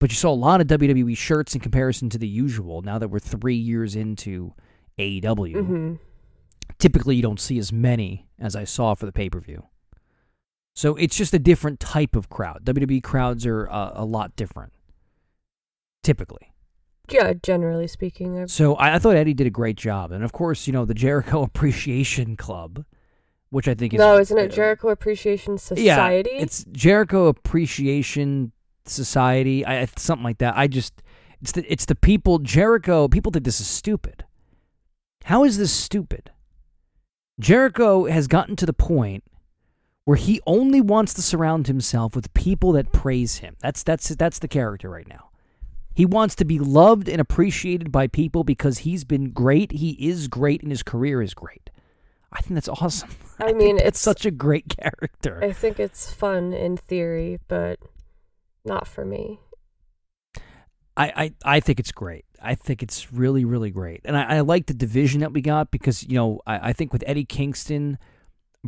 [0.00, 2.82] But you saw a lot of WWE shirts in comparison to the usual.
[2.82, 4.52] Now that we're three years into
[4.98, 5.94] AEW, hmm
[6.78, 9.64] typically you don't see as many as I saw for the pay per view.
[10.74, 12.64] So it's just a different type of crowd.
[12.64, 14.72] WWE crowds are uh, a lot different,
[16.02, 16.52] typically.
[17.10, 20.32] yeah generally speaking I've, So I, I thought Eddie did a great job, and of
[20.32, 22.84] course, you know the Jericho Appreciation Club,
[23.50, 28.52] which I think is no isn't it jericho appreciation society Yeah, it's Jericho Appreciation
[28.84, 30.56] Society, I, I- something like that.
[30.56, 31.02] I just
[31.40, 33.06] it's the it's the people Jericho.
[33.08, 34.24] People think this is stupid.
[35.24, 36.32] How is this stupid?
[37.40, 39.24] Jericho has gotten to the point
[40.04, 43.56] where he only wants to surround himself with people that praise him.
[43.60, 45.30] That's that's that's the character right now.
[45.94, 49.72] He wants to be loved and appreciated by people because he's been great.
[49.72, 51.70] He is great and his career is great.
[52.32, 53.10] I think that's awesome.
[53.38, 55.40] I think mean, it's- such a great character.
[55.42, 57.78] i think it's fun in theory but
[58.64, 59.40] not for me
[60.96, 61.06] I,
[61.44, 62.24] I, I think it's great.
[62.40, 64.02] I think it's really, really great.
[64.04, 66.92] And I, I like the division that we got because, you know, I, I think
[66.92, 67.98] with Eddie Kingston,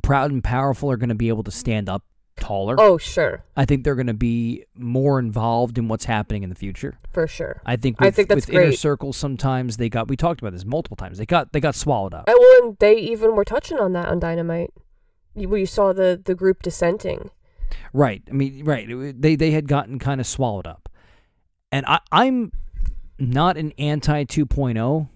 [0.03, 2.05] Proud and Powerful are going to be able to stand up
[2.37, 2.77] taller.
[2.79, 6.55] oh sure I think they're going to be more involved in what's happening in the
[6.55, 6.99] future.
[7.11, 10.41] for sure I think I think that's with Inner circles sometimes they got, we talked
[10.43, 12.25] about this multiple times, they got, they got swallowed up.
[12.29, 14.71] I, well, and they even were touching on that on dynamite
[15.35, 17.31] you, you saw the the group dissenting
[17.93, 18.23] Right.
[18.29, 18.87] I mean, right.
[19.21, 20.89] They they had gotten kind of swallowed up.
[21.73, 22.53] And I I'm
[23.19, 25.09] not an anti 2.0.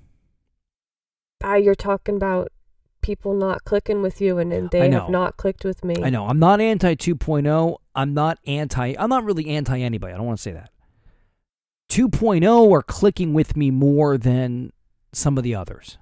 [1.43, 2.51] ah you're talking about
[3.03, 6.27] people not clicking with you and, and they have not clicked with me I know.
[6.27, 7.77] I'm not anti 2.0.
[7.95, 10.13] I'm not anti I'm not really anti anybody.
[10.13, 10.71] I don't want to say that.
[11.91, 14.73] 2.0 are clicking with me more than
[15.13, 15.99] some of the others.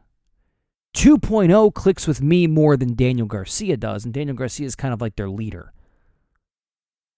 [0.95, 5.01] 2.0 clicks with me more than Daniel Garcia does, and Daniel Garcia is kind of
[5.01, 5.73] like their leader.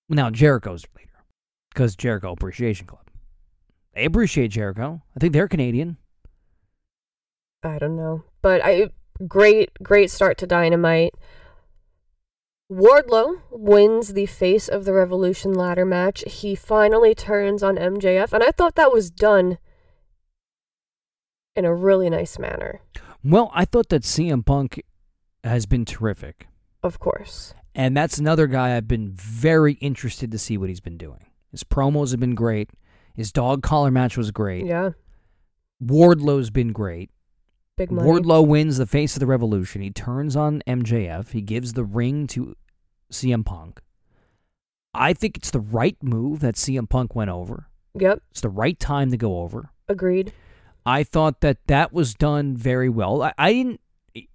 [0.08, 1.24] Now Jericho's their leader
[1.70, 3.06] because Jericho Appreciation Club.
[3.94, 5.02] They appreciate Jericho.
[5.16, 5.96] I think they're Canadian.
[7.62, 8.24] I don't know.
[8.42, 8.90] But I
[9.26, 11.14] great great start to Dynamite.
[12.70, 16.22] Wardlow wins the face of the Revolution ladder match.
[16.26, 19.58] He finally turns on MJF and I thought that was done
[21.56, 22.80] in a really nice manner.
[23.24, 24.82] Well, I thought that CM Punk
[25.44, 26.46] has been terrific.
[26.82, 27.54] Of course.
[27.74, 31.26] And that's another guy I've been very interested to see what he's been doing.
[31.50, 32.70] His promos have been great.
[33.14, 34.66] His dog collar match was great.
[34.66, 34.90] Yeah.
[35.82, 37.10] Wardlow's been great.
[37.76, 38.08] Big money.
[38.08, 39.80] Wardlow wins the face of the revolution.
[39.82, 41.30] He turns on MJF.
[41.30, 42.54] He gives the ring to
[43.12, 43.80] CM Punk.
[44.92, 47.68] I think it's the right move that CM Punk went over.
[47.98, 49.70] Yep, It's the right time to go over.
[49.88, 50.32] agreed.
[50.86, 53.22] I thought that that was done very well.
[53.22, 53.80] I, I didn't,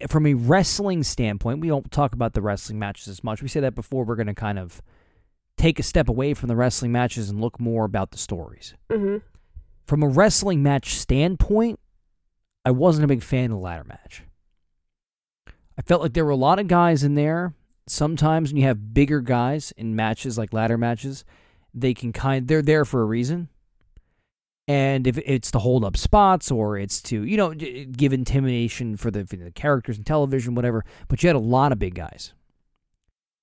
[0.09, 3.41] from a wrestling standpoint, we don't talk about the wrestling matches as much.
[3.41, 4.81] We say that before we're going to kind of
[5.57, 8.73] take a step away from the wrestling matches and look more about the stories.
[8.91, 9.17] hmm
[9.87, 11.79] From a wrestling match standpoint,
[12.65, 14.23] I wasn't a big fan of the ladder match.
[15.77, 17.53] I felt like there were a lot of guys in there.
[17.87, 21.23] Sometimes when you have bigger guys in matches like ladder matches,
[21.73, 23.49] they can kind they're there for a reason.
[24.67, 29.11] And if it's to hold up spots or it's to, you know, give intimidation for
[29.11, 30.83] the, for the characters in television, whatever.
[31.07, 32.33] But you had a lot of big guys.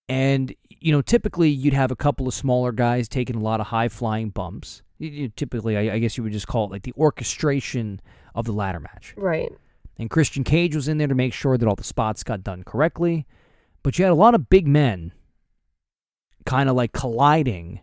[0.09, 3.69] And, you know, typically you'd have a couple of smaller guys taking a lot of
[3.69, 4.83] high flying bumps.
[4.99, 8.01] You- you- typically, I, I guess you would just call it like the orchestration
[8.35, 9.15] of the ladder match.
[9.17, 9.53] Right.
[9.99, 12.65] And Christian Cage was in there to make sure that all the spots got done
[12.65, 13.27] correctly.
[13.83, 15.13] But you had a lot of big men
[16.47, 17.81] kind of like colliding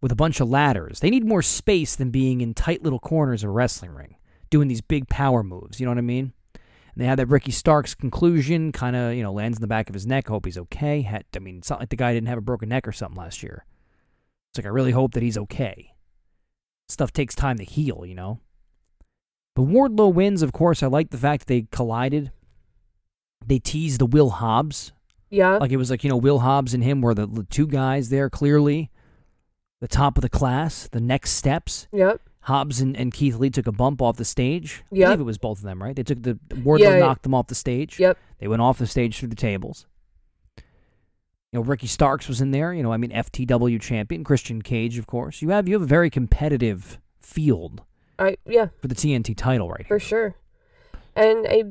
[0.00, 1.00] with a bunch of ladders.
[1.00, 4.16] They need more space than being in tight little corners of a wrestling ring,
[4.50, 5.80] doing these big power moves.
[5.80, 6.32] You know what I mean?
[6.54, 9.88] And they had that Ricky Starks conclusion, kind of, you know, lands in the back
[9.88, 10.28] of his neck.
[10.28, 11.02] Hope he's okay.
[11.02, 13.18] Had, I mean, it's not like the guy didn't have a broken neck or something
[13.18, 13.64] last year.
[14.50, 15.94] It's like, I really hope that he's okay.
[16.88, 18.40] Stuff takes time to heal, you know?
[19.58, 20.84] But Wardlow wins, of course.
[20.84, 22.30] I like the fact that they collided.
[23.44, 24.92] They teased the Will Hobbs.
[25.30, 25.56] Yeah.
[25.56, 28.08] Like it was like, you know, Will Hobbs and him were the, the two guys
[28.08, 28.88] there, clearly.
[29.80, 31.88] The top of the class, the next steps.
[31.90, 32.20] yep.
[32.42, 34.84] Hobbs and, and Keith Lee took a bump off the stage.
[34.92, 35.96] I believe it was both of them, right?
[35.96, 36.98] They took the Wardlow yeah.
[37.00, 37.98] knocked them off the stage.
[37.98, 38.16] Yep.
[38.38, 39.88] They went off the stage through the tables.
[40.56, 40.62] You
[41.54, 42.72] know, Ricky Starks was in there.
[42.72, 45.42] You know, I mean, FTW champion Christian Cage, of course.
[45.42, 47.82] You have you have a very competitive field
[48.18, 50.08] I yeah, for the TNT title right for here.
[50.08, 50.34] sure.
[51.14, 51.64] And I,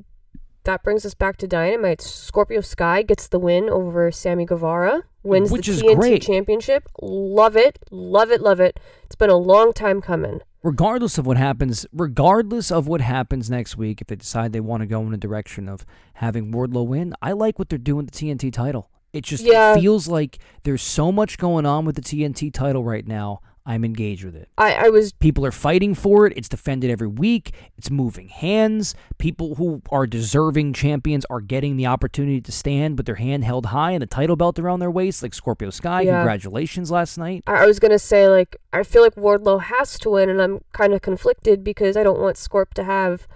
[0.63, 2.01] that brings us back to Dynamite.
[2.01, 6.21] Scorpio Sky gets the win over Sammy Guevara, wins Which the TNT great.
[6.21, 6.89] Championship.
[7.01, 8.79] Love it, love it, love it.
[9.05, 10.41] It's been a long time coming.
[10.63, 14.81] Regardless of what happens, regardless of what happens next week, if they decide they want
[14.81, 18.11] to go in a direction of having Wardlow win, I like what they're doing with
[18.13, 18.89] the TNT title.
[19.13, 19.75] It just Yeah.
[19.75, 23.39] feels like there's so much going on with the TNT title right now.
[23.67, 24.47] I'm engaged with it.
[24.57, 26.31] I, I was People are fighting for it.
[26.37, 27.51] It's defended every week.
[27.77, 28.95] It's moving hands.
[29.17, 33.67] People who are deserving champions are getting the opportunity to stand with their hand held
[33.67, 36.03] high and the title belt around their waist, like Scorpio Sky.
[36.03, 36.19] Yeah.
[36.19, 37.43] Congratulations last night.
[37.45, 40.61] I I was gonna say like I feel like Wardlow has to win, and I'm
[40.71, 43.27] kind of conflicted because I don't want Scorp to have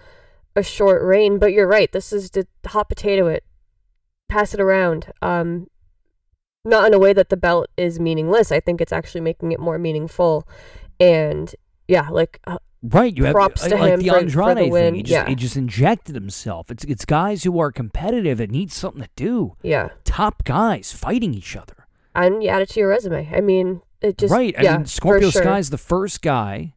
[0.55, 1.39] a short reign.
[1.39, 1.91] But you're right.
[1.91, 3.43] This is to hot potato it,
[4.29, 5.11] pass it around.
[5.21, 5.67] Um,
[6.65, 8.51] not in a way that the belt is meaningless.
[8.51, 10.47] I think it's actually making it more meaningful,
[10.99, 11.53] and
[11.87, 14.61] yeah, like uh, Right, you have Props to like him the for- for Andrade the
[14.61, 14.71] thing.
[14.71, 15.27] win, He just, yeah.
[15.29, 16.71] he just injected himself.
[16.71, 19.55] It's it's guys who are competitive that need something to do.
[19.61, 21.85] yeah, Top guys fighting each other.
[22.15, 23.29] and you add it to your resume.
[23.35, 24.55] I mean, it just right.
[24.59, 25.43] Yeah, I mean, Scorpio for sure.
[25.43, 26.73] Sky's the first guy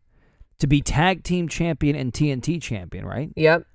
[0.59, 3.31] to be tag team champion and TNT champion, right?
[3.37, 3.67] Yep.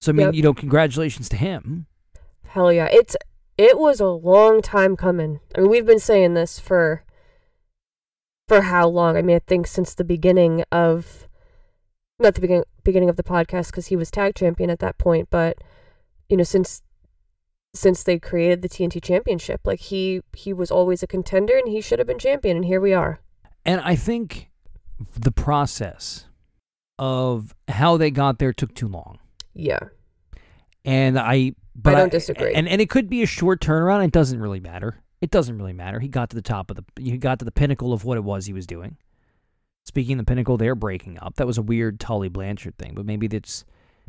[0.00, 0.34] So I mean, Yep.
[0.34, 1.86] you know, congratulations to him.
[2.44, 2.88] Hell yeah.
[2.92, 3.16] It's
[3.58, 5.40] it was a long time coming.
[5.54, 7.04] I mean, we've been saying this for
[8.46, 9.16] for how long?
[9.16, 11.28] I mean, I think since the beginning of
[12.18, 15.28] not the beginning beginning of the podcast cuz he was tag champion at that point,
[15.30, 15.58] but
[16.28, 16.82] you know, since
[17.74, 21.80] since they created the TNT championship, like he he was always a contender and he
[21.80, 23.20] should have been champion and here we are.
[23.66, 24.48] And I think
[25.14, 26.26] the process
[26.98, 29.18] of how they got there took too long.
[29.54, 29.80] Yeah.
[30.84, 32.52] And I, but I don't disagree.
[32.54, 34.04] And and it could be a short turnaround.
[34.04, 35.00] It doesn't really matter.
[35.20, 35.98] It doesn't really matter.
[36.00, 36.84] He got to the top of the.
[37.02, 38.96] He got to the pinnacle of what it was he was doing.
[39.84, 41.36] Speaking of the pinnacle, they're breaking up.
[41.36, 43.64] That was a weird Tully Blanchard thing, but maybe that's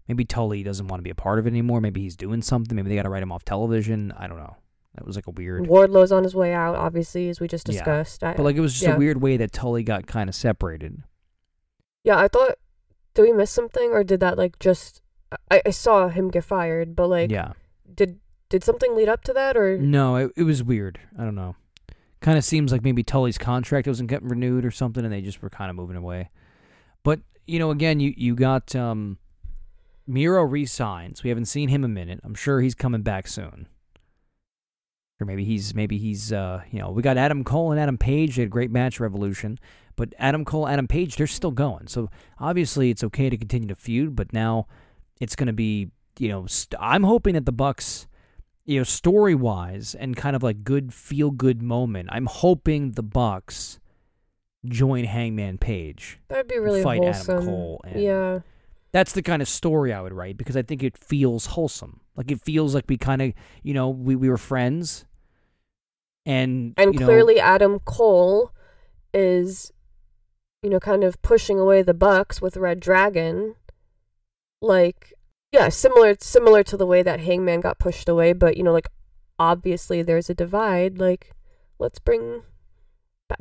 [0.07, 1.79] maybe Tully doesn't want to be a part of it anymore.
[1.81, 2.75] Maybe he's doing something.
[2.75, 4.11] Maybe they got to write him off television.
[4.17, 4.57] I don't know.
[4.95, 5.67] That was like a weird.
[5.67, 7.73] Wardlow's on his way out obviously as we just Yeah.
[7.75, 8.23] discussed.
[8.23, 8.95] I, But like it was just yeah.
[8.95, 11.01] a weird way that Tully got kind of separated.
[12.03, 12.57] Yeah, I thought
[13.13, 15.01] did we miss something or did that like just
[15.51, 17.53] I, I saw him get fired, but like yeah.
[17.93, 18.19] did
[18.49, 20.99] did something lead up to that or No, it, it was weird.
[21.17, 21.55] I don't know.
[22.21, 25.41] Kind of seems like maybe Tully's contract wasn't getting renewed or something, and they just
[25.41, 26.29] were kind of moving away.
[27.03, 29.17] But you know, again, you you got um,
[30.05, 31.23] Miro resigns.
[31.23, 32.19] We haven't seen him a minute.
[32.23, 33.67] I'm sure he's coming back soon.
[35.21, 38.35] Or maybe he's maybe he's uh you know we got Adam Cole and Adam Page.
[38.35, 39.59] They had a great match Revolution,
[39.95, 41.87] but Adam Cole, Adam Page, they're still going.
[41.87, 42.09] So
[42.39, 44.65] obviously it's okay to continue to feud, but now
[45.19, 48.07] it's going to be you know st- I'm hoping that the Bucks
[48.65, 53.01] you know, story wise and kind of like good feel good moment, I'm hoping the
[53.01, 53.79] Bucks
[54.63, 56.19] join Hangman Page.
[56.27, 57.45] that'd be really fight Adam.
[57.45, 58.39] Cole and- yeah.
[58.91, 61.99] That's the kind of story I would write because I think it feels wholesome.
[62.15, 65.05] Like it feels like we kind of, you know, we, we were friends.
[66.25, 68.51] And And you know, clearly, Adam Cole
[69.13, 69.71] is,
[70.63, 73.55] you know, kind of pushing away the Bucks with Red Dragon.
[74.61, 75.13] Like,
[75.51, 78.87] yeah, similar similar to the way that Hangman got pushed away, but you know, like
[79.37, 80.99] obviously there's a divide.
[80.99, 81.33] Like,
[81.79, 82.43] let's bring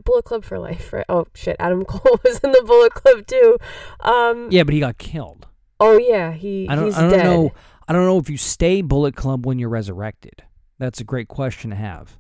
[0.05, 1.05] Bullet Club for life, right?
[1.09, 3.59] Oh shit, Adam Cole was in the Bullet Club too.
[4.01, 5.47] Um, yeah, but he got killed.
[5.81, 6.85] Oh yeah, he I don't.
[6.87, 7.25] he's I don't dead.
[7.25, 7.53] know.
[7.87, 10.45] I don't know if you stay Bullet Club when you're resurrected.
[10.79, 12.19] That's a great question to have.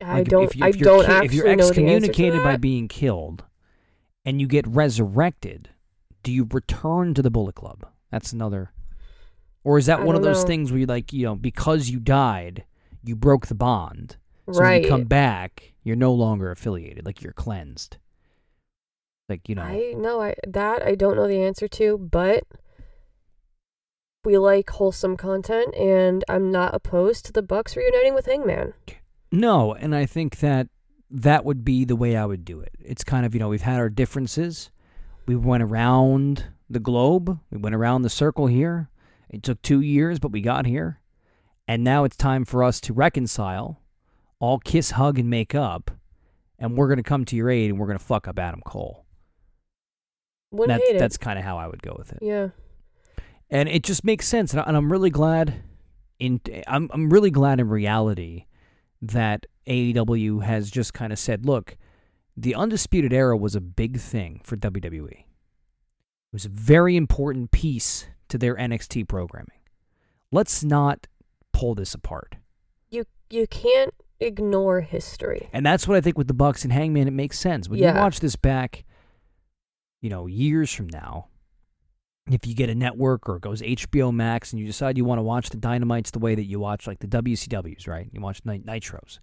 [0.00, 0.44] I Like, don't.
[0.44, 2.56] If, you, I if you're don't ki- actually If you're know the answer excommunicated by
[2.56, 3.44] being killed,
[4.24, 5.70] and you get resurrected,
[6.22, 7.86] do you return to the Bullet Club?
[8.10, 8.72] That's another.
[9.64, 10.46] Or is that I one of those know.
[10.46, 12.64] things where you like, you know, because you died,
[13.04, 14.16] you broke the bond.
[14.46, 14.82] So when right.
[14.84, 17.04] you come back, you're no longer affiliated.
[17.04, 17.96] Like you're cleansed.
[19.28, 19.62] Like you know.
[19.62, 22.44] I no, I that I don't know the answer to, but
[24.24, 28.74] we like wholesome content, and I'm not opposed to the Bucks reuniting with Hangman.
[29.32, 30.68] No, and I think that
[31.10, 32.72] that would be the way I would do it.
[32.80, 34.70] It's kind of, you know, we've had our differences.
[35.26, 37.38] We went around the globe.
[37.50, 38.88] We went around the circle here.
[39.28, 41.00] It took two years, but we got here.
[41.68, 43.80] And now it's time for us to reconcile,
[44.38, 45.90] all kiss, hug, and make up.
[46.58, 48.60] And we're going to come to your aid and we're going to fuck up Adam
[48.64, 49.04] Cole.
[50.52, 50.98] Wouldn't That's, hate it.
[51.00, 52.18] that's kind of how I would go with it.
[52.22, 52.48] yeah.
[53.50, 55.62] and it just makes sense and I- and i'm really glad
[56.18, 58.46] in i'm i'm really glad in reality
[59.02, 61.76] that AEW has just kind of said look
[62.36, 65.24] the undisputed era was a big thing for WWE
[66.36, 69.58] was a very important piece to their NXT programming
[70.30, 71.06] let's not
[71.52, 72.36] pull this apart
[72.90, 75.48] You you can't ignore history.
[75.52, 77.94] and that's what I think with the Bucks and Hangman it makes sense when Yeah.
[77.94, 78.84] you watch this back
[80.02, 81.28] you know years from now
[82.30, 85.18] if you get a network or it goes HBO Max and you decide you want
[85.20, 88.08] to watch the Dynamites the way that you watch like the WCWs, right?
[88.12, 89.20] You watch Nit- Nitros.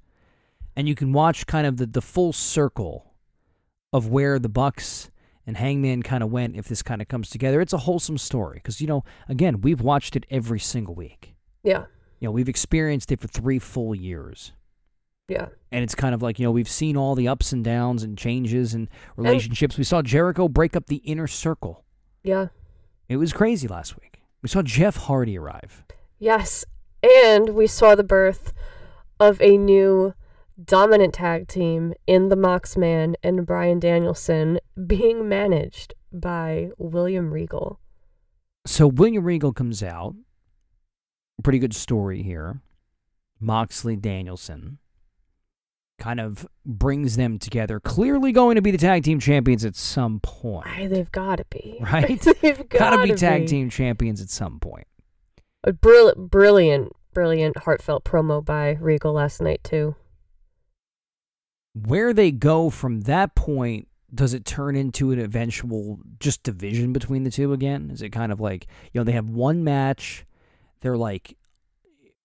[0.78, 3.14] And you can watch kind of the, the full circle
[3.92, 5.12] of where the Bucks
[5.46, 7.62] and Hangman kind of went if this kind of comes together.
[7.62, 11.36] It's a wholesome story because, you know, again, we've watched it every single week.
[11.64, 11.86] Yeah.
[12.20, 14.54] You know, we've experienced it for three full years.
[15.28, 15.48] Yeah.
[15.72, 18.18] And it's kind of like, you know, we've seen all the ups and downs and
[18.18, 18.88] changes and
[19.18, 19.78] relationships.
[19.78, 21.84] we saw Jericho break up the inner circle.
[22.24, 22.48] Yeah.
[23.10, 24.22] It was crazy last week.
[24.42, 25.84] We saw Jeff Hardy arrive.
[26.20, 26.66] Yes.
[27.02, 28.54] And we saw the birth
[29.20, 30.14] of a new
[30.64, 37.80] dominant tag team in the Moxman and Bryan Danielson being managed by William Regal.
[38.66, 40.16] So William Regal comes out.
[41.44, 42.62] Pretty good story here.
[43.40, 44.78] Moxley Danielson
[46.00, 47.80] kind of brings them together.
[47.80, 50.68] Clearly going to be the tag team champions at some point.
[50.90, 51.78] They've got to be.
[51.82, 52.20] Right?
[52.42, 54.88] they've Gotta be to tag team champions at some point.
[55.64, 59.96] A brilliant, brilliant, brilliant, heartfelt promo by Regal last night too.
[61.74, 67.24] Where they go from that point, does it turn into an eventual just division between
[67.24, 67.90] the two again?
[67.92, 70.26] Is it kind of like, you know, they have one match,
[70.82, 71.36] they're like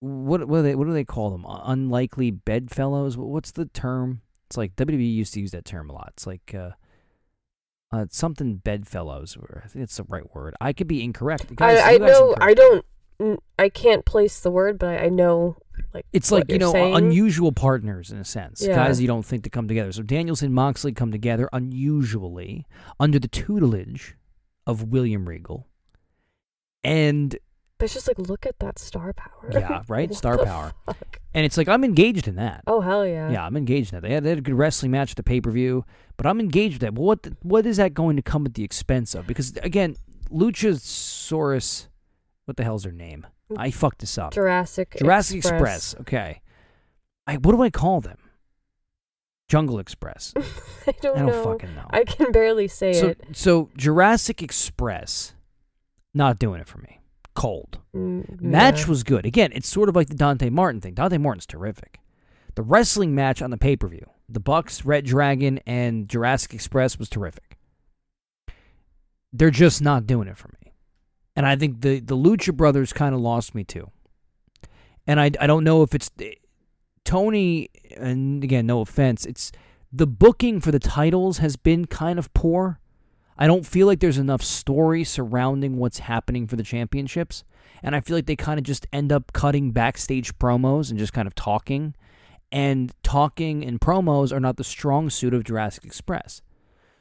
[0.00, 1.44] what what do they what do they call them?
[1.46, 3.16] Unlikely bedfellows?
[3.16, 4.22] What's the term?
[4.46, 6.12] It's like WWE used to use that term a lot.
[6.14, 6.70] It's like uh,
[7.92, 9.36] uh something bedfellows.
[9.64, 10.54] I think it's the right word.
[10.60, 11.54] I could be incorrect.
[11.56, 12.34] Guys, I, I know.
[12.40, 12.84] I don't.
[13.20, 15.58] mm, I can't place the word, but I know.
[15.94, 16.94] Like It's like you know saying.
[16.94, 18.62] unusual partners in a sense.
[18.62, 18.74] Yeah.
[18.74, 19.90] Guys you don't think to come together.
[19.92, 22.66] So Danielson and Moxley come together unusually
[23.00, 24.16] under the tutelage
[24.66, 25.66] of William Regal.
[26.84, 27.36] And
[27.78, 29.48] But it's just like look at that star power.
[29.50, 30.14] Yeah, right?
[30.14, 30.72] Star power.
[30.86, 31.20] fuck?
[31.34, 32.62] and it's like I'm engaged in that.
[32.66, 33.30] Oh hell yeah.
[33.30, 34.06] Yeah, I'm engaged in that.
[34.06, 35.84] They had, they had a good wrestling match at the pay per view,
[36.16, 36.94] but I'm engaged with that.
[36.94, 39.26] But what the, what is that going to come at the expense of?
[39.26, 39.96] Because again,
[40.30, 41.88] Luchasaurus,
[42.44, 43.26] what the hell's her name?
[43.56, 44.32] I fucked this up.
[44.32, 44.96] Jurassic.
[44.98, 45.92] Jurassic Express.
[45.92, 46.00] Express.
[46.00, 46.40] Okay,
[47.26, 48.18] I what do I call them?
[49.48, 50.34] Jungle Express.
[50.86, 51.44] I don't, I don't know.
[51.44, 51.86] fucking know.
[51.90, 53.20] I can barely say so it.
[53.32, 55.34] so Jurassic Express,
[56.12, 57.00] not doing it for me.
[57.34, 57.78] Cold.
[57.94, 58.88] Mm, Match yeah.
[58.88, 59.24] was good.
[59.24, 60.94] Again, it's sort of like the Dante Martin thing.
[60.94, 62.00] Dante Martin's terrific.
[62.56, 66.98] The wrestling match on the pay per view, the Bucks, Red Dragon, and Jurassic Express
[66.98, 67.56] was terrific.
[69.32, 70.57] They're just not doing it for me,
[71.38, 73.92] and I think the the Lucha Brothers kind of lost me too.
[75.06, 76.10] And I I don't know if it's
[77.04, 77.70] Tony.
[77.96, 79.52] And again, no offense, it's
[79.92, 82.80] the booking for the titles has been kind of poor.
[83.38, 87.44] I don't feel like there's enough story surrounding what's happening for the championships.
[87.84, 91.12] And I feel like they kind of just end up cutting backstage promos and just
[91.12, 91.94] kind of talking.
[92.50, 96.42] And talking and promos are not the strong suit of Jurassic Express.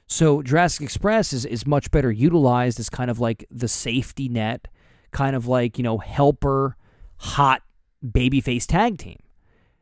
[0.07, 4.67] So Jurassic Express is, is much better utilized as kind of like the safety net,
[5.11, 6.77] kind of like, you know, helper,
[7.17, 7.61] hot
[8.05, 9.19] babyface tag team.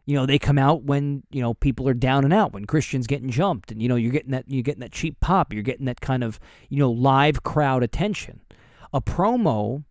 [0.05, 3.07] You know, they come out when, you know, people are down and out, when Christian's
[3.07, 5.85] getting jumped and you know, you're getting that you're getting that cheap pop, you're getting
[5.85, 8.41] that kind of, you know, live crowd attention.
[8.93, 9.83] A promo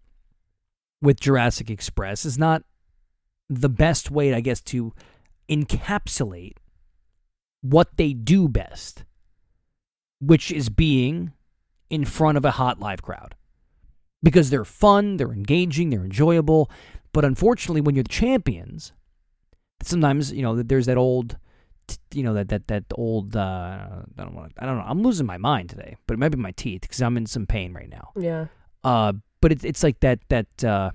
[1.01, 2.63] with Jurassic Express is not
[3.49, 4.93] the best way, I guess, to
[5.49, 6.55] encapsulate
[7.61, 9.04] what they do best,
[10.27, 11.33] which is being
[11.91, 13.35] in front of a hot live crowd.
[14.23, 16.71] Because they're fun, they're engaging, they're enjoyable.
[17.13, 18.93] But unfortunately, when you're the champions,
[19.83, 21.37] sometimes, you know, there's that old
[22.15, 23.41] you know that that that old uh,
[24.19, 26.39] I don't want I don't know I'm losing my mind today, but it might be
[26.39, 28.11] my teeth because I'm in some pain right now.
[28.17, 28.47] Yeah.
[28.83, 29.13] Uh,
[29.43, 30.91] but it's it's like that that uh,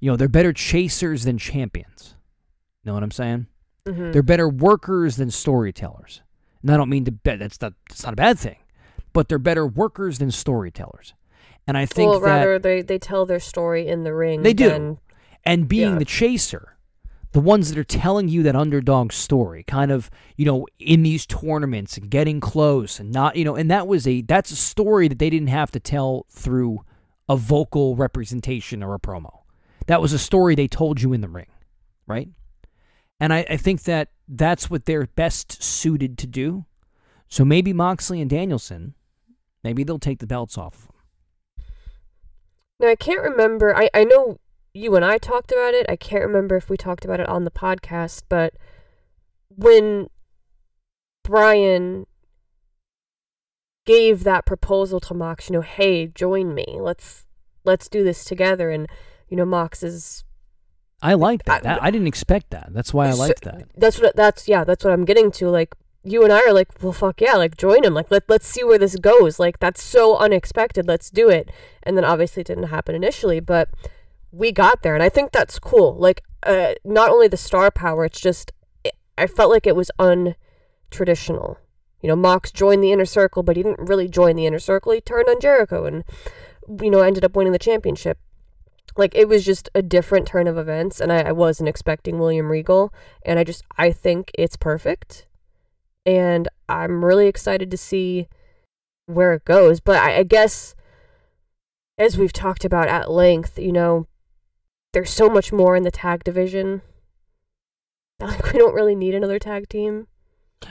[0.00, 2.16] you know they're better chasers than champions.
[2.84, 3.46] Know what I'm saying?
[3.86, 6.22] hmm They're better workers than storytellers.
[6.62, 8.56] And I don't mean to bet that's not that's not a bad thing,
[9.12, 11.14] but they're better workers than storytellers.
[11.66, 14.42] And I think well, that rather they they tell their story in the ring.
[14.42, 14.68] They do.
[14.68, 14.98] than-
[15.44, 15.98] and being yeah.
[15.98, 16.76] the chaser,
[17.32, 21.26] the ones that are telling you that underdog story, kind of, you know, in these
[21.26, 25.08] tournaments and getting close and not, you know, and that was a that's a story
[25.08, 26.84] that they didn't have to tell through
[27.28, 29.40] a vocal representation or a promo.
[29.86, 31.46] That was a story they told you in the ring,
[32.06, 32.28] right?
[33.18, 36.64] And I, I think that that's what they're best suited to do.
[37.28, 38.94] So maybe Moxley and Danielson,
[39.62, 41.66] maybe they'll take the belts off of them.
[42.78, 43.76] Now I can't remember.
[43.76, 44.38] I I know
[44.72, 45.86] you and I talked about it.
[45.88, 48.54] I can't remember if we talked about it on the podcast, but
[49.48, 50.08] when
[51.24, 52.06] Bryan
[53.84, 56.78] gave that proposal to Mox, you know, hey, join me.
[56.80, 57.26] Let's
[57.64, 58.88] let's do this together and
[59.28, 60.24] you know, Mox is
[61.02, 61.66] I like that.
[61.66, 62.68] I- I didn't expect that.
[62.72, 63.68] That's why I So- liked that.
[63.76, 65.48] that's what that's yeah, that's what I'm getting to.
[65.48, 67.94] Like you and I are like, well fuck yeah, like join him.
[67.94, 69.38] Like let let's see where this goes.
[69.38, 70.86] Like that's so unexpected.
[70.86, 71.50] Let's do it.
[71.82, 73.68] And then obviously it didn't happen initially, but
[74.32, 75.94] we got there and I think that's cool.
[75.94, 78.52] Like uh not only the star power, it's just
[78.84, 81.56] it, I felt like it was untraditional.
[82.02, 84.92] You know, Mox joined the inner circle, but he didn't really join the inner circle.
[84.92, 86.04] He turned on Jericho and
[86.80, 88.18] you know, ended up winning the championship.
[88.96, 92.50] Like it was just a different turn of events, and I, I wasn't expecting William
[92.50, 92.92] Regal,
[93.24, 95.26] and I just I think it's perfect,
[96.04, 98.28] and I'm really excited to see
[99.06, 99.80] where it goes.
[99.80, 100.74] But I, I guess,
[101.98, 104.06] as we've talked about at length, you know,
[104.92, 106.82] there's so much more in the tag division.
[108.22, 110.06] Like we don't really need another tag team,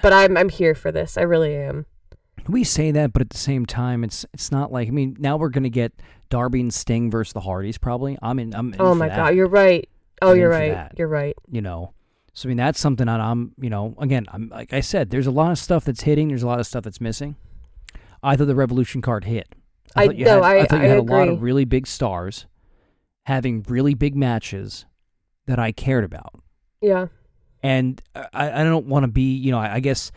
[0.04, 1.18] but I'm I'm here for this.
[1.18, 1.88] I really am.
[2.48, 5.18] We say that, but at the same time, it's it's not like I mean.
[5.18, 5.92] Now we're gonna get
[6.30, 7.78] Darby and Sting versus the Hardys.
[7.78, 8.18] Probably.
[8.22, 8.54] I'm in.
[8.56, 9.88] I'm in Oh my that, god, you're right.
[10.22, 10.72] Oh, I'm you're right.
[10.74, 10.96] that.
[10.98, 11.36] You're right.
[11.50, 11.94] You know.
[12.34, 13.54] So I mean, that's something that I'm.
[13.60, 15.10] You know, again, I'm like I said.
[15.10, 16.28] There's a lot of stuff that's hitting.
[16.30, 17.36] There's a lot of stuff that's missing.
[18.22, 19.48] I thought the Revolution card hit.
[19.96, 21.88] I- thought you no, had, I- thought you I had a lot of really big
[21.88, 22.46] stars
[23.26, 24.86] having really big matches
[25.48, 26.34] that I cared about.
[26.82, 27.08] Yeah.
[27.64, 30.12] and I, I don't want to be, you know, I, I guess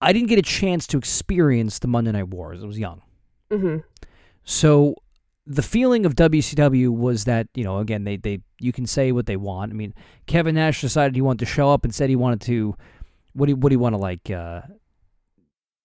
[0.00, 2.62] I didn't get a chance to experience the Monday Night Wars.
[2.62, 3.02] I was young.
[3.50, 3.84] Mhm.
[4.44, 4.94] So
[5.48, 9.24] the feeling of WCW was that, you know, again, they, they you can say what
[9.24, 9.72] they want.
[9.72, 9.94] I mean,
[10.26, 12.76] Kevin Nash decided he wanted to show up and said he wanted to
[13.32, 14.60] what do you, what do you want to like uh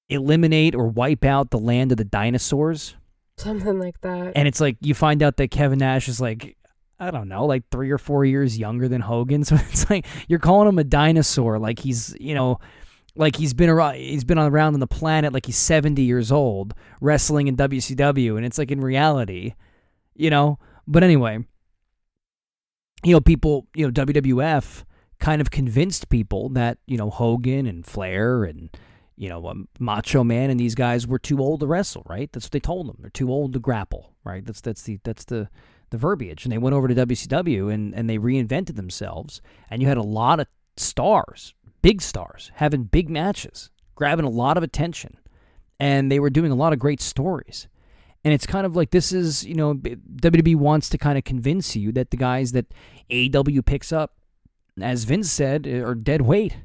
[0.09, 2.95] eliminate or wipe out the land of the dinosaurs?
[3.37, 4.33] Something like that.
[4.35, 6.57] And it's like you find out that Kevin Nash is like
[6.99, 9.43] I don't know, like 3 or 4 years younger than Hogan.
[9.45, 12.59] So it's like you're calling him a dinosaur like he's, you know,
[13.15, 16.73] like he's been around he's been around on the planet like he's 70 years old
[16.99, 19.53] wrestling in WCW and it's like in reality,
[20.15, 20.59] you know.
[20.87, 21.39] But anyway,
[23.03, 24.83] you know, people, you know, WWF
[25.19, 28.69] kind of convinced people that, you know, Hogan and Flair and
[29.15, 32.31] you know, um, Macho Man and these guys were too old to wrestle, right?
[32.31, 32.97] That's what they told them.
[32.99, 34.43] They're too old to grapple, right?
[34.43, 35.49] That's that's the that's the
[35.91, 36.45] the verbiage.
[36.45, 39.41] And they went over to WCW and and they reinvented themselves.
[39.69, 40.47] And you had a lot of
[40.77, 41.53] stars,
[41.83, 45.19] big stars, having big matches, grabbing a lot of attention,
[45.79, 47.67] and they were doing a lot of great stories.
[48.23, 51.75] And it's kind of like this is, you know, WWE wants to kind of convince
[51.75, 52.73] you that the guys that
[53.11, 54.15] AW picks up,
[54.81, 56.57] as Vince said, eh, are dead weight,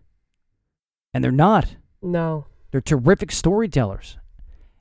[1.12, 1.76] and they're not.
[2.00, 2.46] no.
[2.70, 4.17] They're terrific storytellers.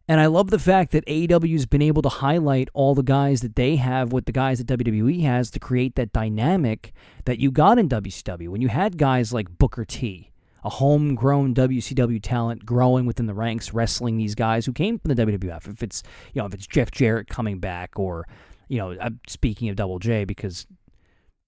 [0.07, 3.55] And I love the fact that AEW's been able to highlight all the guys that
[3.57, 6.93] they have with the guys that WWE has to create that dynamic
[7.25, 8.47] that you got in WCW.
[8.47, 10.31] When you had guys like Booker T,
[10.63, 15.25] a homegrown WCW talent growing within the ranks, wrestling these guys who came from the
[15.25, 15.67] WWF.
[15.67, 16.03] If it's,
[16.33, 18.25] you know, if it's Jeff Jarrett coming back or,
[18.69, 20.67] you know, I'm speaking of Double J because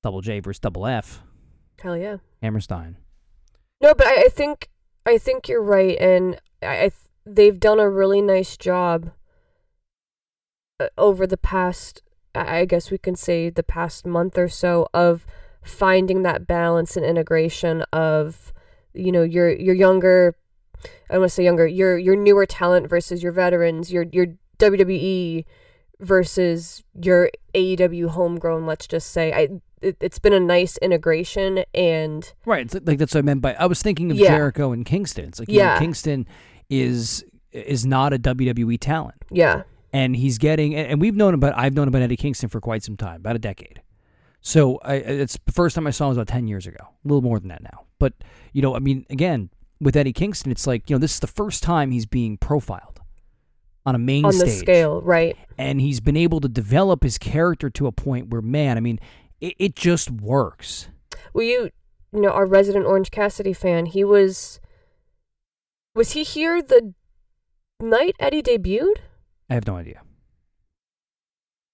[0.04, 1.22] Double J versus Double F,
[1.82, 2.18] Hell yeah.
[2.42, 2.98] Hammerstein.
[3.82, 4.70] No, but I, I think
[5.06, 6.94] I think you're right, and I, I th-
[7.36, 9.12] they've done a really nice job
[10.80, 12.02] uh, over the past
[12.36, 15.26] I guess we can say the past month or so of
[15.64, 18.54] finding that balance and integration of
[18.94, 20.36] you know your your younger
[21.10, 24.28] I don't want to say younger your your newer talent versus your veterans your your
[24.60, 25.46] WWE
[26.00, 29.50] versus your AEW homegrown let's just say I
[29.82, 32.66] it, it's been a nice integration and Right.
[32.66, 34.30] It's like that's what I meant by I was thinking of Yeah.
[34.30, 35.26] Jericho and Kingston.
[35.26, 35.80] It's like you know, Yeah.
[35.80, 36.28] Kingston
[36.70, 39.26] is is not a WWE talent.
[39.32, 42.84] yeah and he's getting and we've known about I've known about Eddie Kingston for quite
[42.84, 43.82] some time, about a decade.
[44.42, 47.08] So I, it's the first time I saw him was about ten years ago, a
[47.08, 47.86] little more than that now.
[47.98, 48.14] But
[48.54, 49.50] you know, I mean, again,
[49.82, 53.02] with Eddie Kingston, it's like you know this is the first time he's being profiled
[53.86, 57.18] on a main on the stage, scale right and he's been able to develop his
[57.18, 59.00] character to a point where, man, I mean,
[59.42, 60.90] it, it just works.
[61.34, 61.72] Well, you,
[62.14, 64.60] you know, our resident Orange Cassidy fan, he was.
[65.96, 66.94] Was he here the
[67.80, 68.98] night Eddie debuted?
[69.50, 70.02] I have no idea.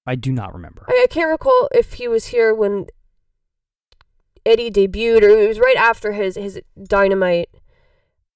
[0.07, 0.85] I do not remember.
[0.87, 2.87] I, I can't recall if he was here when
[4.45, 7.49] Eddie debuted or it was right after his his dynamite,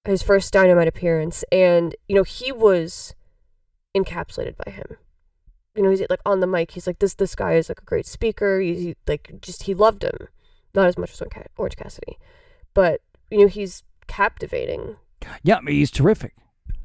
[0.05, 3.13] his first dynamite appearance, and you know he was
[3.95, 4.97] encapsulated by him.
[5.75, 6.71] You know, he's like on the mic.
[6.71, 7.13] He's like this.
[7.13, 8.59] This guy is like a great speaker.
[8.59, 10.27] He, he like just he loved him,
[10.73, 12.17] not as much as Orange Orange Cassidy,
[12.73, 14.97] but you know he's captivating.
[15.43, 16.35] Yeah, I mean, he's terrific.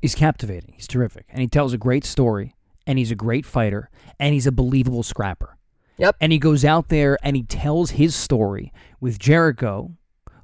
[0.03, 0.75] He's captivating.
[0.75, 1.27] He's terrific.
[1.29, 2.55] And he tells a great story.
[2.87, 3.91] And he's a great fighter.
[4.21, 5.57] And he's a believable scrapper.
[5.97, 6.17] Yep.
[6.21, 9.93] And he goes out there and he tells his story with Jericho,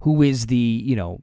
[0.03, 1.23] who is the, you know,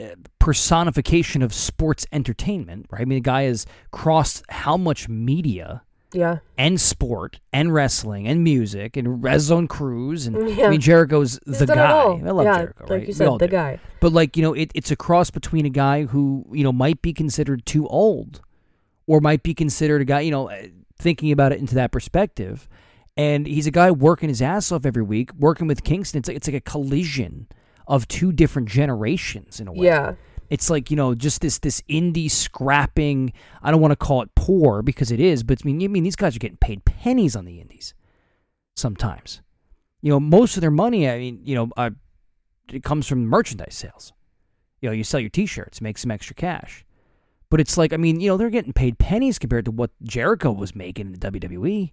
[0.00, 3.02] uh, personification of sports entertainment, right?
[3.02, 5.82] I mean, the guy has crossed how much media
[6.12, 10.26] Yeah, and sport and wrestling and music and Red Zone Cruise.
[10.26, 10.66] And Yeah.
[10.66, 11.90] I mean, Jericho's He's the guy.
[11.90, 13.06] I love yeah, Jericho, like right?
[13.06, 13.48] you said, the do.
[13.48, 13.78] guy.
[14.00, 17.02] But like you know, it, it's a cross between a guy who you know might
[17.02, 18.40] be considered too old,
[19.06, 22.68] or might be considered a guy you know uh, thinking about it into that perspective,
[23.16, 26.20] and he's a guy working his ass off every week, working with Kingston.
[26.20, 27.48] It's like, it's like a collision
[27.86, 29.86] of two different generations in a way.
[29.86, 30.14] Yeah,
[30.50, 33.32] It's like you know just this this indie scrapping.
[33.62, 36.04] I don't want to call it poor because it is, but I mean, I mean
[36.04, 37.94] these guys are getting paid pennies on the indies.
[38.76, 39.42] Sometimes,
[40.02, 41.08] you know, most of their money.
[41.08, 41.90] I mean, you know, uh,
[42.72, 44.12] it comes from merchandise sales.
[44.80, 46.84] You know, you sell your T-shirts, make some extra cash.
[47.50, 50.52] But it's like, I mean, you know, they're getting paid pennies compared to what Jericho
[50.52, 51.92] was making in the WWE.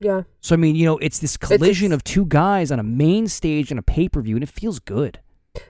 [0.00, 0.22] yeah.
[0.42, 3.26] So I mean, you know, it's this collision it's- of two guys on a main
[3.28, 5.20] stage on a pay-per-view, and it feels good.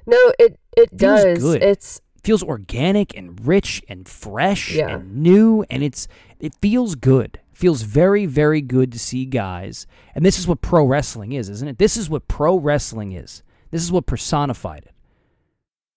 [0.07, 1.39] No, it it Feels does.
[1.39, 1.63] good.
[1.63, 4.97] It's feels organic and rich and fresh Yeah.
[4.97, 6.09] and new and it's
[6.41, 10.85] it feels good feels very very good to see guys and this is what pro
[10.85, 14.93] wrestling is isn't it this is what pro wrestling is this is what personified it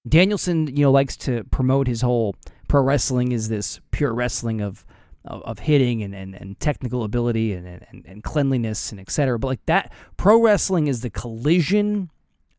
[0.08, 2.36] danielson you know likes to promote his whole
[2.68, 4.86] pro wrestling is this pure wrestling of
[5.26, 9.48] of, of hitting and, and, and technical ability and, and, and cleanliness and etc but
[9.48, 12.10] like that pro wrestling is the collision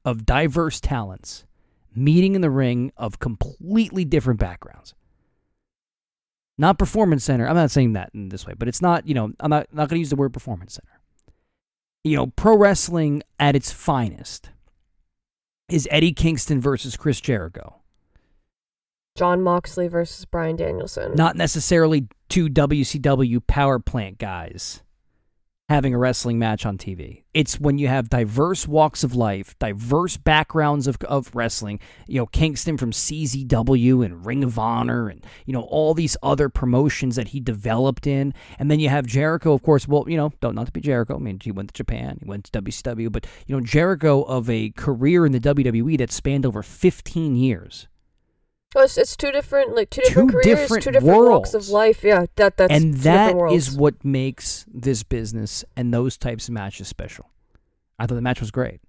[0.05, 1.45] of diverse talents
[1.95, 4.95] meeting in the ring of completely different backgrounds.
[6.59, 7.49] Not performance center.
[7.49, 9.89] I'm not saying that in this way, but it's not, you know, I'm not, not
[9.89, 11.01] going to use the word performance center.
[12.05, 14.51] You know, pro wrestling at its finest
[15.69, 17.77] is Eddie Kingston versus Chris Jericho.
[19.17, 21.15] Jon Moxley versus Bryan Danielson.
[21.15, 24.83] Not necessarily two WCW power plant guys
[25.71, 27.23] having a wrestling match on TV.
[27.33, 31.79] It's when you have diverse walks of life, diverse backgrounds of, of wrestling.
[32.09, 36.49] You know, Kingston from CZW and Ring of Honor and, you know, all these other
[36.49, 38.35] promotions that he developed in.
[38.59, 39.87] And then you have Jericho, of course.
[39.87, 41.15] Well, you know, don't not to be Jericho.
[41.15, 44.51] I mean, he went to Japan, he went to WCW, but, you know, Jericho of
[44.51, 47.87] a career in the WWE that spanned over 15 years.
[48.77, 51.69] Oh, it's, it's two different, like two Two different careers, different two different walks of
[51.71, 52.05] life.
[52.05, 53.69] Yeah, that that's and two that worlds.
[53.69, 57.29] is what makes this business and those types of matches special.
[57.99, 58.81] I thought the match was great.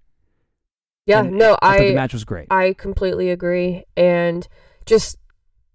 [1.06, 1.20] yeah.
[1.20, 2.46] And no, I, thought the match was great.
[2.50, 4.46] I completely agree, and
[4.86, 5.18] just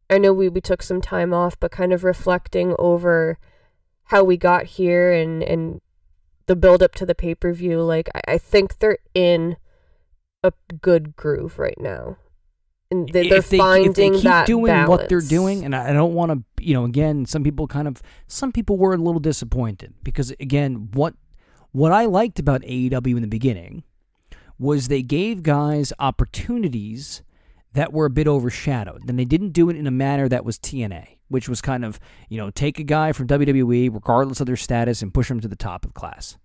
[0.09, 3.37] I know we we took some time off, but kind of reflecting over
[4.05, 5.81] how we got here and and
[6.45, 7.81] the build up to the pay per view.
[7.81, 9.57] Like I, I think they're in
[10.43, 12.15] a good groove right now.
[12.89, 15.75] And they, they're if they, finding if they keep that doing what they're doing, and
[15.75, 18.93] I I don't want to, you know, again, some people kind of, some people were
[18.93, 21.13] a little disappointed because, again, what
[21.71, 23.83] what I liked about AEW in the beginning
[24.57, 27.21] was they gave guys opportunities
[27.73, 30.57] that were a bit overshadowed, and they didn't do it in a manner that was
[30.57, 34.55] TNA, which was kind of, you know, take a guy from WWE, regardless of their
[34.55, 36.37] status, and push him to the top of class.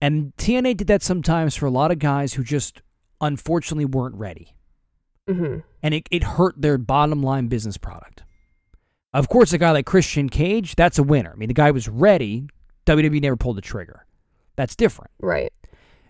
[0.00, 2.82] And TNA did that sometimes for a lot of guys who just
[3.20, 4.54] unfortunately weren't ready
[5.28, 8.22] hmm and it, it hurt their bottom line business product.
[9.12, 11.32] Of course, a guy like Christian Cage, that's a winner.
[11.32, 12.48] I mean, the guy was ready.
[12.86, 14.06] WWE never pulled the trigger.
[14.56, 15.10] That's different.
[15.20, 15.52] Right.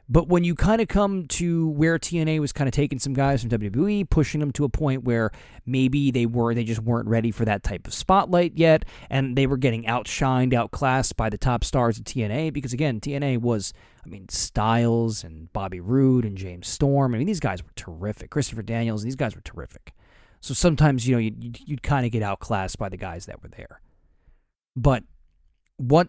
[0.08, 3.40] But when you kind of come to where TNA was kind of taking some guys
[3.40, 5.30] from WWE, pushing them to a point where
[5.64, 9.46] maybe they were they just weren't ready for that type of spotlight yet, and they
[9.46, 12.52] were getting outshined, outclassed by the top stars of TNA.
[12.52, 13.72] Because again, TNA was,
[14.04, 17.14] I mean, Styles and Bobby Roode and James Storm.
[17.14, 18.30] I mean, these guys were terrific.
[18.30, 19.94] Christopher Daniels, these guys were terrific.
[20.40, 23.42] So sometimes you know you'd, you'd, you'd kind of get outclassed by the guys that
[23.42, 23.80] were there.
[24.76, 25.04] But
[25.78, 26.08] what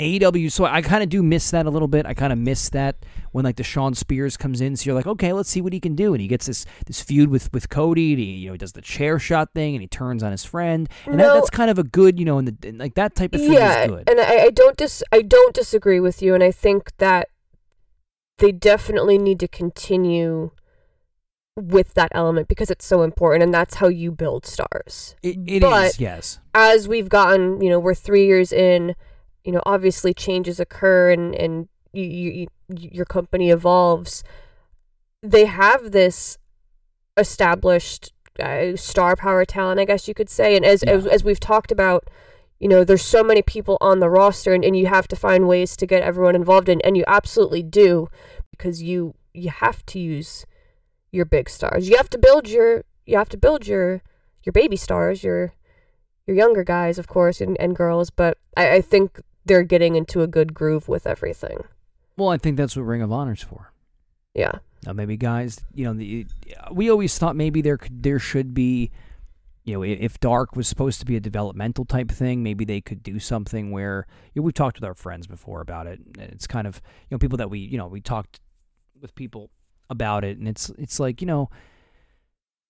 [0.00, 2.06] AEW, so I kind of do miss that a little bit.
[2.06, 2.96] I kind of miss that
[3.32, 4.74] when like the Shawn Spears comes in.
[4.76, 7.00] So you're like, okay, let's see what he can do, and he gets this this
[7.02, 8.12] feud with with Cody.
[8.12, 10.44] And he you know he does the chair shot thing, and he turns on his
[10.44, 11.34] friend, and that, No.
[11.34, 13.82] that's kind of a good you know, in the like that type of thing yeah,
[13.84, 14.08] is good.
[14.10, 17.28] and I, I don't dis I don't disagree with you, and I think that
[18.38, 20.50] they definitely need to continue
[21.56, 25.14] with that element because it's so important, and that's how you build stars.
[25.22, 26.40] It, it is but- yes.
[26.54, 28.94] As we've gotten, you know, we're three years in.
[29.44, 34.22] You know, obviously changes occur, and and you, you, you, your company evolves.
[35.22, 36.38] They have this
[37.16, 41.12] established uh, star power talent, I guess you could say, and as, as Yeah.
[41.12, 42.08] as we've talked about,
[42.58, 45.48] you know, there's so many people on the roster, and, and you have to find
[45.48, 48.08] ways to get everyone involved, and, and you absolutely do,
[48.50, 50.46] because you you have to use
[51.12, 51.88] your big stars.
[51.88, 54.02] You have to build your you have to build your
[54.44, 55.52] your baby stars, your
[56.26, 58.10] your younger guys, of course, and, and girls.
[58.10, 59.20] But I, I think
[59.50, 61.64] they're getting into a good groove with everything.
[62.16, 63.72] Well, I think that's what Ring of Honor's for.
[64.32, 64.52] Yeah.
[64.86, 66.24] Now, maybe guys, you know, the,
[66.70, 68.92] we always thought maybe there could, there should be,
[69.64, 73.02] you know, if Dark was supposed to be a developmental type thing, maybe they could
[73.02, 75.98] do something where you know, we've talked with our friends before about it.
[75.98, 78.38] and It's kind of you know people that we you know we talked
[79.00, 79.50] with people
[79.90, 81.50] about it, and it's it's like you know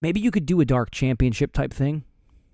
[0.01, 2.05] maybe you could do a Dark Championship type thing.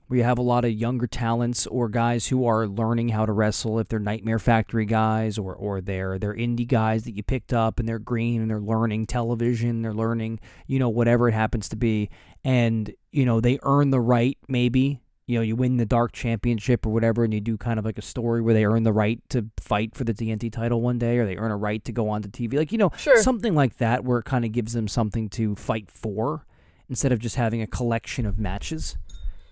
[0.09, 3.33] Where you have a lot of younger talents or guys who are learning how to
[3.33, 7.53] wrestle, if they're Nightmare Factory guys or or they're they're indie guys that you picked
[7.53, 10.39] up and they're green and they're learning television, they're learning
[10.69, 12.09] you know whatever it happens to be,
[12.45, 16.87] and you know they earn the right maybe you know you win the dark championship
[16.87, 19.21] or whatever and you do kind of like a story where they earn the right
[19.29, 22.09] to fight for the TNT title one day or they earn a right to go
[22.09, 23.21] on to TV like you know Sure.
[23.21, 26.47] something like that where it kind of gives them something to fight for
[26.89, 28.97] instead of just having a collection of matches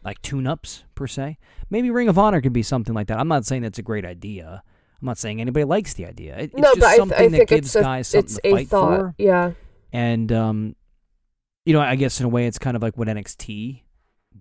[0.05, 1.39] like tune-ups per se
[1.71, 4.05] maybe Ring of Honor could be something like that I'm not saying that's a great
[4.05, 4.63] idea
[5.01, 7.19] I'm not saying anybody likes the idea It- it's no, just but I, th- something
[7.19, 8.99] I that think gives it's a, guys something it's to a fight thought.
[9.01, 9.53] for Yeah.
[9.93, 10.77] and um,
[11.67, 13.81] you know, I guess in a way, it's kind of like what NXT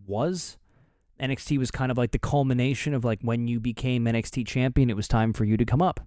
[0.05, 0.57] was.
[1.21, 4.89] NXT was kind of like the culmination of like when you became NXT champion.
[4.89, 6.01] It was time for you to come up.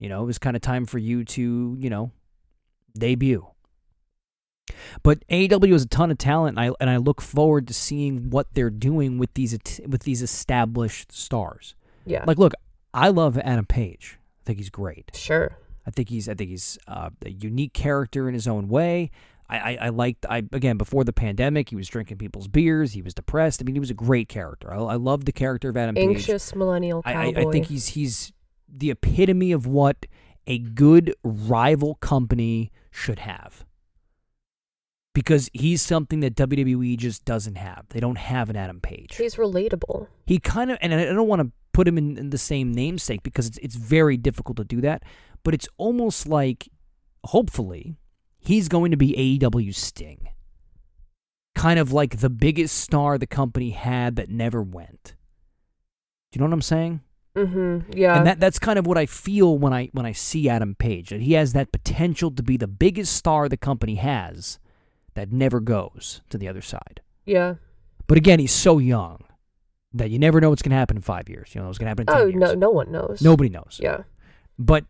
[0.00, 2.10] You know, it was kind of time for you to you know
[2.98, 3.46] debut.
[5.02, 8.30] But AEW has a ton of talent, and I and I look forward to seeing
[8.30, 11.74] what they're doing with these with these established stars.
[12.04, 12.24] Yeah.
[12.26, 12.54] Like, look,
[12.94, 14.18] I love Adam Page.
[14.18, 15.10] I think he's great.
[15.14, 15.58] sure.
[15.86, 19.10] I think he's I think he's uh, a unique character in his own way.
[19.48, 23.02] I, I, I liked I again before the pandemic he was drinking people's beers he
[23.02, 25.76] was depressed I mean he was a great character I, I love the character of
[25.76, 27.26] Adam Page Anxious millennial I.
[27.26, 28.32] I think he's he's
[28.68, 30.06] the epitome of what
[30.48, 33.64] a good rival company should have
[35.16, 39.36] because he's something that WWE just doesn't have they don't have an Adam Page he's
[39.36, 40.08] relatable.
[40.26, 43.22] he kind of and I don't want to put him in, in the same namesake
[43.22, 45.02] because it's it's very difficult to do that,
[45.42, 46.70] but it's almost like
[47.24, 47.98] hopefully
[48.38, 50.28] he's going to be AEW's Sting.
[51.54, 55.14] Kind of like the biggest star the company had that never went.
[56.32, 57.00] Do you know what I'm saying?
[57.36, 57.92] Mm-hmm.
[57.92, 58.16] Yeah.
[58.16, 61.10] And that that's kind of what I feel when I when I see Adam Page
[61.10, 64.58] that he has that potential to be the biggest star the company has
[65.16, 67.00] that never goes to the other side.
[67.24, 67.54] yeah.
[68.08, 69.24] But again, he's so young
[69.92, 71.52] that you never know what's going to happen in five years.
[71.52, 72.40] You know what's going to happen in Oh years.
[72.40, 73.20] no, no one knows.
[73.20, 73.80] Nobody knows.
[73.82, 74.04] Yeah.
[74.56, 74.84] But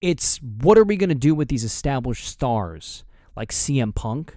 [0.00, 3.04] it's what are we going to do with these established stars
[3.34, 4.36] like CM Punk?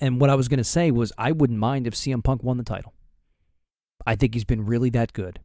[0.00, 2.56] And what I was going to say was I wouldn't mind if CM Punk won
[2.56, 2.94] the title.
[4.06, 5.40] I think he's been really that good.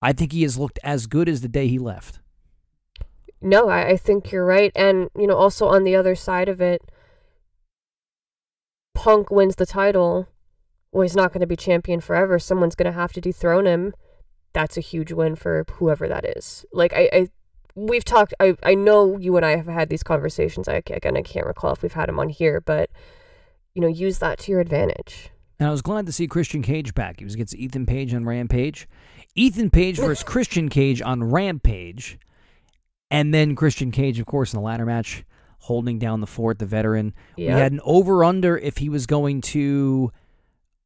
[0.00, 2.20] I think he has looked as good as the day he left.
[3.42, 4.72] No, I, I think you're right.
[4.74, 6.82] And, you know, also on the other side of it,
[8.94, 10.28] Punk wins the title.
[10.92, 12.38] Well, he's not going to be champion forever.
[12.38, 13.94] Someone's going to have to dethrone him.
[14.52, 16.64] That's a huge win for whoever that is.
[16.72, 17.28] Like, I, I
[17.74, 20.68] we've talked, I, I know you and I have had these conversations.
[20.68, 22.90] I, again, I can't recall if we've had them on here, but,
[23.74, 25.30] you know, use that to your advantage.
[25.58, 27.18] And I was glad to see Christian Cage back.
[27.18, 28.88] He was against Ethan Page on Rampage.
[29.34, 32.18] Ethan Page versus Christian Cage on Rampage.
[33.10, 35.24] And then Christian Cage, of course, in the ladder match
[35.58, 37.12] holding down the fort, the veteran.
[37.36, 37.54] Yeah.
[37.54, 40.10] We had an over under if he was going to,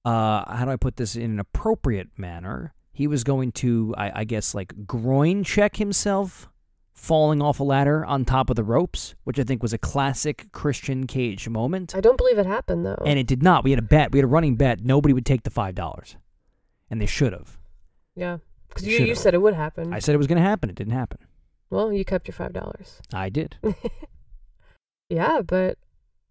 [0.04, 2.74] uh, how do I put this in an appropriate manner?
[2.92, 6.48] He was going to, I, I guess, like groin check himself,
[6.92, 10.50] falling off a ladder on top of the ropes, which I think was a classic
[10.52, 11.94] Christian Cage moment.
[11.94, 13.02] I don't believe it happened though.
[13.04, 13.64] And it did not.
[13.64, 14.12] We had a bet.
[14.12, 14.84] We had a running bet.
[14.84, 16.16] Nobody would take the five dollars,
[16.90, 17.58] and they should have.
[18.16, 18.38] yeah.
[18.68, 19.92] Because you, you said it would happen.
[19.94, 20.68] I said it was going to happen.
[20.68, 21.18] It didn't happen.
[21.74, 23.00] Well, you kept your five dollars.
[23.12, 23.56] I did.
[25.08, 25.78] Yeah, but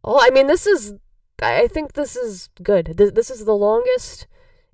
[0.03, 0.95] oh, I mean, this is.
[1.41, 2.93] I think this is good.
[2.97, 4.27] This, this is the longest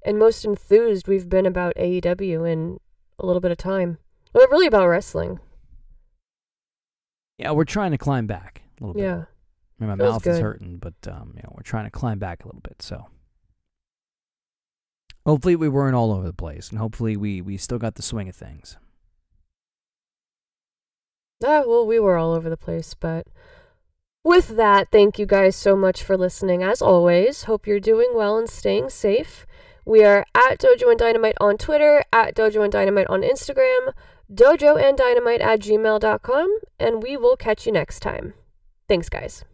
[0.03, 2.79] and most enthused we've been about AEW in
[3.17, 3.97] a little bit of time.
[4.33, 5.39] Well, really about wrestling.
[7.37, 9.03] Yeah, we're trying to climb back a little bit.
[9.03, 9.23] Yeah.
[9.79, 12.43] I mean, my mouth is hurting, but um, you know, we're trying to climb back
[12.43, 12.81] a little bit.
[12.81, 13.07] So
[15.25, 18.27] hopefully we weren't all over the place, and hopefully we we still got the swing
[18.27, 18.77] of things.
[21.43, 23.25] Ah, well, we were all over the place, but
[24.23, 26.63] with that, thank you guys so much for listening.
[26.63, 29.45] As always, hope you're doing well and staying safe.
[29.85, 33.93] We are at Dojo and Dynamite on Twitter, at Dojo and Dynamite on Instagram,
[34.31, 38.33] dojo and dynamite at gmail.com, and we will catch you next time.
[38.87, 39.45] Thanks, guys.